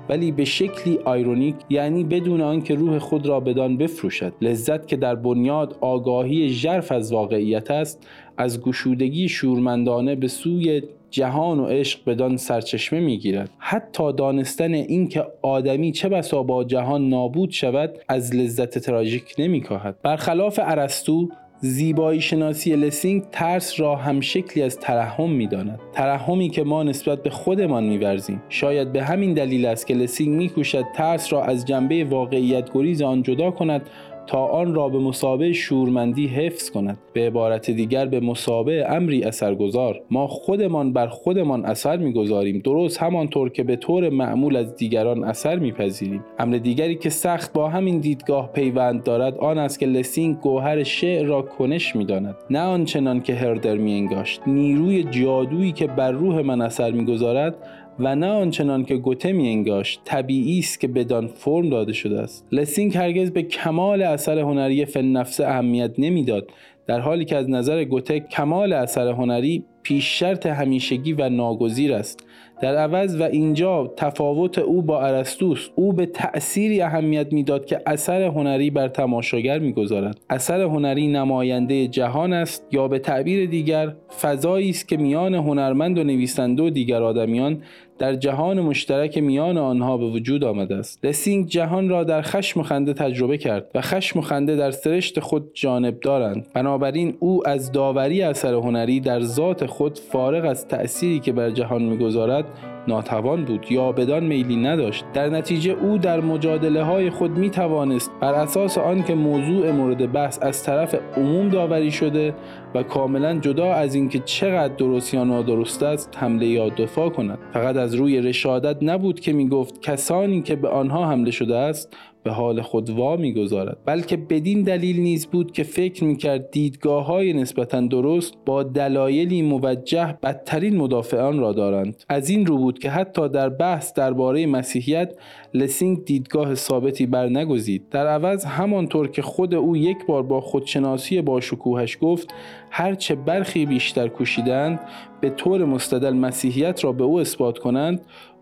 ولی 0.10 0.32
به 0.32 0.46
شکلی 0.46 1.00
آیرونیک 1.06 1.56
یعنی 1.70 2.04
بدون 2.04 2.42
آنکه 2.42 2.76
روح 2.76 3.00
خود 3.00 3.26
را 3.26 3.40
بدان 3.40 3.78
بفروشد. 3.78 4.34
لذت 4.42 4.88
که 4.88 4.98
در 4.98 5.16
بنیاد 5.16 5.78
آگاهی 5.82 6.50
ژرف 6.50 6.92
از 6.92 7.14
واقعیت 7.14 7.72
است 7.72 8.08
از 8.38 8.62
گشودگی 8.62 9.30
شورمندانه 9.30 10.16
به 10.16 10.28
سوی 10.28 10.82
جهان 11.12 11.60
و 11.60 11.66
عشق 11.66 12.00
بدان 12.06 12.38
سرچشمه 12.38 13.00
می‌گیرد. 13.00 13.50
حتی 13.58 14.14
دانستن 14.14 14.74
اینکه 14.74 15.26
آدمی 15.42 15.92
چه 15.92 16.10
بسا 16.10 16.44
با 16.44 16.64
جهان 16.64 17.10
نابود 17.10 17.52
شود 17.52 18.00
از 18.08 18.36
لذت 18.36 18.78
تراژیک 18.78 19.36
نمیکاهد. 19.38 19.96
برخلاف 20.04 20.60
ارسطو 20.64 21.30
زیبایی 21.64 22.22
شناسی 22.22 22.76
لسینگ 22.76 23.24
ترس 23.32 23.80
را 23.80 23.96
هم 23.96 24.22
شکلی 24.22 24.64
از 24.64 24.80
ترحم 24.80 25.30
می‌داند. 25.30 25.80
ترحمی 25.94 26.50
که 26.50 26.64
ما 26.64 26.84
نسبت 26.84 27.24
به 27.24 27.30
خودمان 27.30 27.84
میورزیم. 27.84 28.44
شاید 28.50 28.92
به 28.92 29.04
همین 29.04 29.34
دلیل 29.34 29.66
است 29.66 29.88
که 29.88 29.94
لسینگ 29.94 30.38
میکوشد 30.38 30.86
ترس 30.96 31.34
را 31.34 31.44
از 31.44 31.66
جنبه 31.66 32.04
واقعیت 32.04 32.74
گریز 32.74 33.02
آن 33.02 33.24
جدا 33.24 33.52
کند 33.52 33.82
تا 34.28 34.46
آن 34.46 34.76
را 34.76 34.90
به 34.90 35.00
مثابه 35.00 35.54
شورمندی 35.54 36.28
حفظ 36.28 36.70
کند. 36.70 36.98
به 37.14 37.28
عبارت 37.28 37.72
دیگر 37.72 38.06
به 38.06 38.20
مثابه 38.20 38.86
امری 38.90 39.24
اثرگذار. 39.24 40.02
ما 40.12 40.28
خودمان 40.28 40.94
بر 40.94 41.08
خودمان 41.08 41.66
اثر 41.66 41.98
می‌گذاریم. 41.98 42.60
درست 42.60 42.98
همانطور 42.98 43.50
که 43.50 43.64
به 43.64 43.76
طور 43.76 44.10
معمول 44.10 44.56
از 44.56 44.76
دیگران 44.76 45.24
اثر 45.24 45.60
میپذیریم. 45.60 46.24
امر 46.40 46.58
دیگری 46.58 46.96
که 46.96 47.10
سخت 47.10 47.54
با 47.54 47.70
همین 47.70 48.00
دیدگاه 48.00 48.52
پیوند 48.54 49.04
دارد 49.04 49.38
آن 49.38 49.58
است 49.58 49.80
که 49.80 49.86
لسینگ 49.86 50.40
گوهر 50.40 50.84
شعر 50.84 51.26
را 51.26 51.42
کنش 51.42 51.96
می‌داند. 51.96 52.36
نه 52.50 52.60
آنچنان 52.60 53.22
که 53.22 53.36
هردر 53.36 53.78
میانگاشت 53.78 54.42
نیروی 54.48 55.04
جادویی 55.04 55.72
که 55.72 55.88
بر 55.88 56.12
روح 56.12 56.42
من 56.42 56.62
اثر 56.62 56.92
می‌گذارد 56.92 57.56
و 58.04 58.16
نه 58.16 58.28
آنچنان 58.28 58.86
که 58.86 58.96
گوته 58.96 59.32
می 59.32 59.50
انگاشت 59.50 60.02
طبیعی 60.06 60.60
است 60.60 60.80
که 60.80 60.88
بدان 60.88 61.28
فرم 61.28 61.70
داده 61.70 61.94
شده 61.94 62.20
است. 62.20 62.48
لسینگ 62.52 62.98
هرگز 62.98 63.32
به 63.32 63.44
کمال 63.44 64.02
اثر 64.02 64.40
هنری 64.40 64.86
فن 64.86 65.06
نفس 65.06 65.40
اهمیت 65.40 65.92
نمی‌داد 65.98 66.50
در 66.88 67.00
حالی 67.00 67.26
که 67.26 67.36
از 67.36 67.50
نظر 67.50 67.84
گوته 67.84 68.20
کمال 68.20 68.74
اثر 68.74 69.08
هنری 69.08 69.66
پیش 69.84 70.20
شرط 70.20 70.46
همیشگی 70.46 71.14
و 71.14 71.30
ناگزیر 71.30 71.94
است. 71.94 72.26
در 72.62 72.76
عوض 72.76 73.22
و 73.22 73.24
اینجا 73.24 73.94
تفاوت 73.98 74.60
او 74.60 74.82
با 74.82 75.02
ارسطوس 75.02 75.70
او 75.76 75.94
به 75.94 76.06
تأثیری 76.06 76.82
اهمیت 76.82 77.34
می‌داد 77.34 77.66
که 77.66 77.82
اثر 77.86 78.22
هنری 78.22 78.70
بر 78.70 78.88
تماشاگر 78.88 79.60
می‌گذارد. 79.60 80.20
اثر 80.30 80.62
هنری 80.62 81.08
نماینده 81.08 81.88
جهان 81.88 82.34
است 82.34 82.68
یا 82.72 82.88
به 82.88 83.00
تعبیر 83.00 83.50
دیگر 83.50 83.94
فضایی 84.22 84.70
است 84.70 84.88
که 84.88 84.98
میان 84.98 85.36
هنرمند 85.36 85.98
و 85.98 86.04
نویسنده 86.04 86.64
و 86.64 86.70
دیگر 86.70 87.04
آدمیان 87.04 87.62
در 88.02 88.16
جهان 88.16 88.62
مشترک 88.62 89.18
میان 89.18 89.58
آنها 89.58 89.98
به 89.98 90.06
وجود 90.06 90.44
آمده 90.44 90.76
است. 90.76 91.06
لسینگ 91.06 91.48
جهان 91.48 91.90
را 91.90 92.04
در 92.04 92.22
خشم 92.22 92.60
و 92.60 92.64
خنده 92.64 92.94
تجربه 92.94 93.38
کرد 93.38 93.72
و 93.76 93.82
خشم 93.82 94.20
و 94.20 94.22
خنده 94.22 94.56
در 94.56 94.72
سرشت 94.72 95.20
خود 95.20 95.52
جانب 95.54 96.00
دارند 96.00 96.46
بنابراین 96.54 97.16
او 97.20 97.48
از 97.48 97.72
داوری 97.72 98.22
اثر 98.22 98.54
هنری 98.54 99.00
در 99.00 99.22
ذات 99.22 99.66
خود 99.66 100.00
فارغ 100.00 100.46
از 100.46 100.68
تأثیری 100.68 101.20
که 101.20 101.32
بر 101.32 101.50
جهان 101.50 101.84
می‌گذارد 101.84 102.46
ناتوان 102.88 103.46
بود 103.46 103.72
یا 103.72 103.92
بدان 103.92 104.24
میلی 104.24 104.56
نداشت. 104.56 105.06
در 105.14 105.30
نتیجه 105.30 105.72
او 105.72 105.98
در 105.98 106.20
مجادله 106.20 106.84
های 106.84 107.10
خود 107.10 107.38
می 107.38 107.50
توانست 107.50 108.12
بر 108.20 108.34
اساس 108.34 108.78
آنکه 108.78 109.16
موضوع 109.16 109.72
مورد 109.72 110.12
بحث 110.12 110.40
از 110.42 110.64
طرف 110.64 110.96
عموم 111.18 111.50
داوری 111.50 111.92
شده 111.92 112.34
و 112.76 112.84
کاملا 112.84 113.40
جدا 113.40 113.74
از 113.74 113.96
اینکه 113.96 114.20
چقدر 114.20 114.74
درست 114.74 115.14
یا 115.14 115.24
نادرست 115.24 115.84
است 115.84 116.18
حمله 116.18 116.48
یا 116.48 116.70
دفاع 116.70 117.10
کند. 117.10 117.40
فقط 117.54 117.76
از 117.76 117.96
روی 117.96 118.22
رشادت 118.22 118.78
نبود 118.82 119.20
که 119.20 119.34
می 119.34 119.50
گفت 119.50 119.82
کسانی 119.82 120.42
که 120.42 120.56
به 120.56 120.70
آنها 120.70 121.10
حمله 121.10 121.32
شده 121.32 121.56
است 121.58 121.98
به 122.24 122.32
حال 122.32 122.62
خود 122.62 122.90
وا 122.90 123.16
می‌گذارد. 123.16 123.78
بلکه 123.86 124.18
بدین 124.18 124.62
دلیل 124.62 125.00
نیز 125.00 125.28
بود 125.28 125.52
که 125.52 125.64
فکر 125.64 126.04
می‌کرد 126.04 126.52
دیدگاه 126.52 127.06
های 127.06 127.34
نسبتا 127.34 127.82
درست 127.82 128.34
با 128.46 128.64
دلایلی 128.64 129.42
موجه 129.42 130.18
بدترین 130.24 130.78
مدافعان 130.78 131.40
را 131.40 131.54
دارند. 131.54 132.04
از 132.10 132.30
این 132.30 132.46
رو 132.46 132.58
بود 132.58 132.80
که 132.80 132.90
حتی 132.90 133.30
در 133.30 133.50
بحث 133.50 133.94
درباره 133.94 134.46
مسیحیت 134.46 135.14
لسینگ 135.54 136.06
دیدگاه 136.06 136.56
ثابتی 136.56 137.06
بر 137.06 137.30
نگزید 137.30 137.90
در 137.90 138.08
عوض 138.08 138.46
همانطور 138.46 139.08
که 139.08 139.22
خود 139.22 139.54
او 139.54 139.78
یک 139.78 139.98
بار 140.08 140.24
با 140.24 140.42
خودشناسی 140.42 141.22
با 141.22 141.42
شکوهش 141.42 141.98
گفت 142.02 142.34
هرچه 142.72 143.16
برخی 143.16 143.66
بیشتر 143.66 144.08
کوشیدند 144.08 144.80
به 145.22 145.30
طور 145.30 145.66
مستدل 145.66 146.14
مسیحیت 146.14 146.84
را 146.84 146.92
به 146.92 147.04
او 147.04 147.20
اثبات 147.20 147.58
کنند 147.58 148.02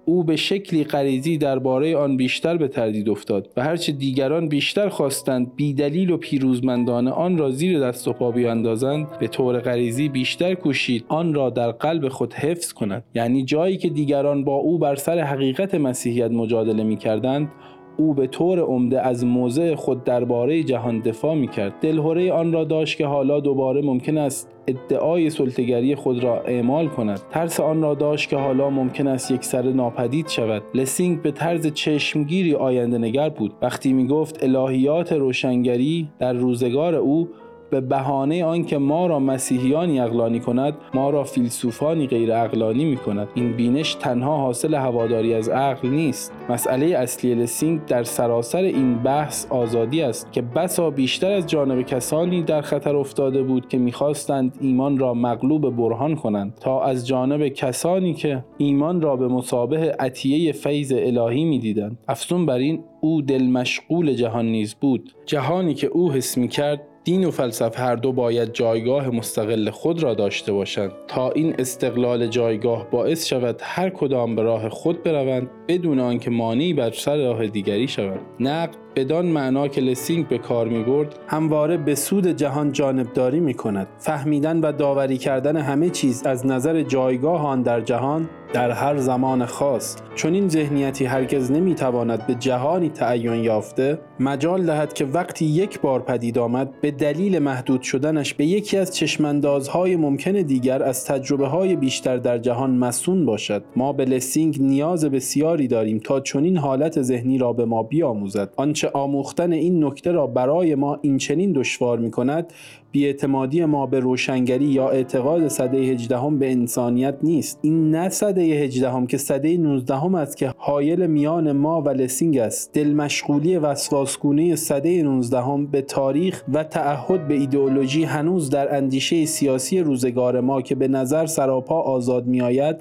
او 0.10 0.24
به 0.24 0.36
شکلی 0.36 0.84
غریزی 0.84 1.38
درباره 1.38 1.98
آن 1.98 2.18
بیشتر 2.18 2.58
به 2.58 2.68
تردید 2.68 3.10
افتاد 3.10 3.50
و 3.58 3.64
هرچه 3.64 3.92
دیگران 3.92 4.48
بیشتر 4.48 4.90
خواستند 4.90 5.56
بیدلیل 5.56 6.10
و 6.10 6.18
پیروزمندانه 6.18 7.12
آن 7.12 7.38
را 7.38 7.52
زیر 7.52 7.80
دست 7.80 8.08
و 8.08 8.14
پا 8.14 8.32
بیاندازند 8.32 9.20
به 9.20 9.28
طور 9.28 9.60
غریزی 9.60 10.10
بیشتر 10.10 10.54
کوشید 10.54 11.06
آن 11.08 11.34
را 11.34 11.50
در 11.50 11.72
قلب 11.72 12.08
خود 12.08 12.34
حفظ 12.34 12.74
کند. 12.74 13.04
یعنی 13.16 13.44
جایی 13.44 13.78
که 13.78 13.90
دیگران 13.90 14.44
با 14.44 14.56
او 14.56 14.78
بر 14.78 14.96
سر 14.96 15.20
حقیقت 15.20 15.76
مسیحیت 15.76 16.32
مجادله 16.32 16.84
می 16.84 16.98
کردند 16.98 17.52
او 18.00 18.14
به 18.14 18.28
طور 18.28 18.60
عمده 18.60 19.02
از 19.02 19.26
موضع 19.26 19.76
خود 19.76 20.04
درباره 20.04 20.64
جهان 20.64 21.00
دفاع 21.00 21.36
می 21.36 21.48
کرد 21.48 21.74
دلهوره 21.82 22.32
آن 22.32 22.54
را 22.54 22.64
داشت 22.64 22.98
که 22.98 23.06
حالا 23.06 23.40
دوباره 23.40 23.82
ممکن 23.82 24.18
است 24.18 24.50
ادعای 24.68 25.30
سلطگری 25.30 25.96
خود 25.96 26.24
را 26.24 26.42
اعمال 26.42 26.88
کند. 26.88 27.22
ترس 27.32 27.60
آن 27.60 27.82
را 27.82 27.96
داشت 27.96 28.30
که 28.30 28.38
حالا 28.38 28.70
ممکن 28.70 29.08
است 29.08 29.32
یک 29.32 29.44
سر 29.44 29.62
ناپدید 29.62 30.28
شود. 30.28 30.64
لسینگ 30.74 31.22
به 31.22 31.32
طرز 31.32 31.68
چشمگیری 31.68 32.56
آینده 32.56 32.98
نگر 32.98 33.30
بود. 33.30 33.52
وقتی 33.62 33.94
می 33.94 34.08
گفت 34.08 34.44
الهیات 34.44 35.14
روشنگری 35.14 36.10
در 36.20 36.34
روزگار 36.34 36.96
او 36.96 37.30
به 37.70 37.82
بهانه 37.82 38.46
آنکه 38.46 38.78
ما 38.78 39.08
را 39.08 39.20
مسیحیانی 39.20 40.00
اقلانی 40.00 40.40
کند 40.40 40.74
ما 40.94 41.10
را 41.10 41.24
فیلسوفانی 41.24 42.08
غیر 42.08 42.34
اقلانی 42.34 42.86
می 42.86 42.98
کند. 42.98 43.28
این 43.34 43.54
بینش 43.54 43.94
تنها 43.94 44.38
حاصل 44.38 44.74
هواداری 44.74 45.34
از 45.34 45.50
عقل 45.50 45.90
نیست. 45.90 46.34
مسئله 46.50 46.86
اصلی 46.86 47.36
لسینگ 47.36 47.86
در 47.86 48.04
سراسر 48.04 48.64
این 48.64 49.04
بحث 49.04 49.46
آزادی 49.46 50.02
است 50.02 50.32
که 50.32 50.42
بسا 50.42 50.90
بیشتر 50.90 51.32
از 51.32 51.48
جانب 51.48 51.82
کسانی 51.82 52.44
در 52.44 52.62
خطر 52.62 52.96
افتاده 52.96 53.44
بود 53.44 53.68
که 53.68 53.78
می‌خواستند 53.78 54.58
ایمان 54.62 54.98
را 54.98 55.14
مغلوب 55.14 55.76
برهان 55.76 56.16
کنند 56.16 56.54
تا 56.62 56.84
از 56.84 57.08
جانب 57.08 57.48
کسانی 57.48 58.14
که 58.14 58.46
ایمان 58.58 59.02
را 59.02 59.16
به 59.16 59.28
مسابه 59.28 59.96
عطیه 60.00 60.52
فیض 60.52 60.94
الهی 60.96 61.46
می‌دیدند. 61.46 61.98
افزون 62.08 62.46
بر 62.46 62.58
این 62.58 62.84
او 63.02 63.22
دل 63.22 63.44
مشغول 63.44 64.14
جهان 64.14 64.46
نیز 64.46 64.76
بود. 64.76 65.12
جهانی 65.26 65.74
که 65.74 65.88
او 65.88 66.12
حس 66.12 66.38
می 66.38 66.48
کرد 66.48 66.82
دین 67.10 67.26
و 67.26 67.32
فلسفه 67.32 67.84
هر 67.84 67.96
دو 67.96 68.12
باید 68.12 68.54
جایگاه 68.54 69.10
مستقل 69.10 69.70
خود 69.70 70.04
را 70.04 70.14
داشته 70.14 70.52
باشند. 70.52 70.92
تا 71.08 71.32
این 71.32 71.56
استقلال 71.60 72.28
جایگاه 72.28 72.90
باعث 72.90 73.26
شود 73.26 73.60
هر 73.64 73.90
کدام 73.90 74.36
به 74.36 74.42
راه 74.42 74.70
خود 74.70 75.04
بروند 75.04 75.50
بدون 75.68 76.00
آنکه 76.00 76.30
مانعی 76.30 76.74
بر 76.74 76.92
سر 76.92 77.18
راه 77.18 77.48
دیگری 77.48 77.88
شوند. 77.88 78.20
نقد 78.40 78.76
بدان 78.96 79.26
معنا 79.26 79.68
که 79.68 79.82
لسینگ 79.82 80.28
به 80.28 80.38
کار 80.38 80.68
می 80.68 80.84
برد 80.84 81.20
همواره 81.28 81.78
به 81.78 81.96
سود 81.96 82.28
جهان 82.28 82.72
جانبداری 82.72 83.40
می 83.40 83.54
کند 83.54 83.88
فهمیدن 83.98 84.60
و 84.60 84.72
داوری 84.72 85.18
کردن 85.18 85.58
همه 85.58 85.90
چیز 85.90 86.24
از 86.26 86.46
نظر 86.46 86.84
جایگاه 86.84 87.46
آن 87.46 87.62
در 87.62 87.82
جهان 87.82 88.30
در 88.54 88.72
هر 88.72 88.98
زمان 88.98 89.46
خاص. 89.46 89.96
چون 90.16 90.34
این 90.34 90.50
ذهنیتی 90.50 91.06
هرگز 91.06 91.52
نمی‌تواند 91.52 92.28
به 92.28 92.36
جهانی 92.36 92.90
تعین 92.90 93.44
یافته 93.44 94.00
مجال 94.20 94.66
دهد 94.66 94.94
که 94.94 95.06
وقتی 95.06 95.46
یک 95.46 95.82
بار 95.82 96.02
پدید 96.02 96.38
آمد 96.38 96.82
به 96.82 96.92
دلیل 96.92 97.40
محدود 97.40 97.82
شدنش 97.82 98.34
به 98.34 98.46
یکی 98.46 98.78
از 98.78 98.96
چشماندازهای 98.96 99.96
ممکن 99.96 100.32
دیگر 100.32 100.84
از 100.84 101.06
تجربه 101.06 101.48
های 101.48 101.76
بیشتر 101.76 102.18
در 102.18 102.38
جهان 102.38 102.72
مسون 102.72 103.26
باشد. 103.26 103.64
ما 103.76 103.94
به 103.94 104.06
لسینگ 104.06 104.62
نیاز 104.62 105.06
بسیاری 105.06 105.68
داریم 105.68 106.00
تا 106.00 106.20
چنین 106.20 106.58
حالت 106.58 107.02
ذهنی 107.02 107.38
را 107.38 107.54
به 107.54 107.66
ما 107.66 107.84
بیاموزد. 107.84 108.54
آنچه 108.86 108.98
آموختن 108.98 109.54
این 109.54 109.84
نکته 109.84 110.12
را 110.12 110.28
برای 110.28 110.76
ما 110.76 111.00
این 111.02 111.18
چنین 111.18 111.52
دشوار 111.52 112.00
می 112.00 112.12
کند 112.12 112.54
بیاعتمادی 112.92 113.66
ما 113.66 113.86
به 113.86 114.00
روشنگری 114.00 114.66
یا 114.66 114.90
اعتقاد 114.90 115.48
صده 115.48 115.78
هجدهم 115.78 116.40
به 116.40 116.52
انسانیت 116.52 117.16
نیست. 117.24 117.60
این 117.62 117.92
نه 117.92 118.10
صده 118.10 118.42
هجدهم 118.42 119.08
که 119.08 119.18
صده 119.18 119.58
نوزدهم 119.58 120.16
است 120.16 120.38
که 120.38 120.54
حایل 120.58 121.08
میان 121.08 121.52
ما 121.52 121.82
و 121.82 121.90
لسینگ 121.90 122.38
است. 122.38 122.74
دل 122.74 122.94
مشغولی 122.94 123.58
وسواسگونه 123.58 124.56
صده 124.56 125.04
نوزدهم 125.04 125.66
به 125.66 125.82
تاریخ 125.82 126.44
و 126.54 126.64
تعهد 126.64 127.28
به 127.28 127.34
ایدئولوژی 127.34 128.04
هنوز 128.04 128.50
در 128.50 128.76
اندیشه 128.78 129.26
سیاسی 129.26 129.80
روزگار 129.80 130.42
ما 130.42 130.62
که 130.62 130.76
به 130.76 130.88
نظر 130.88 131.26
سراپا 131.26 131.82
آزاد 131.82 132.26
میآید 132.28 132.76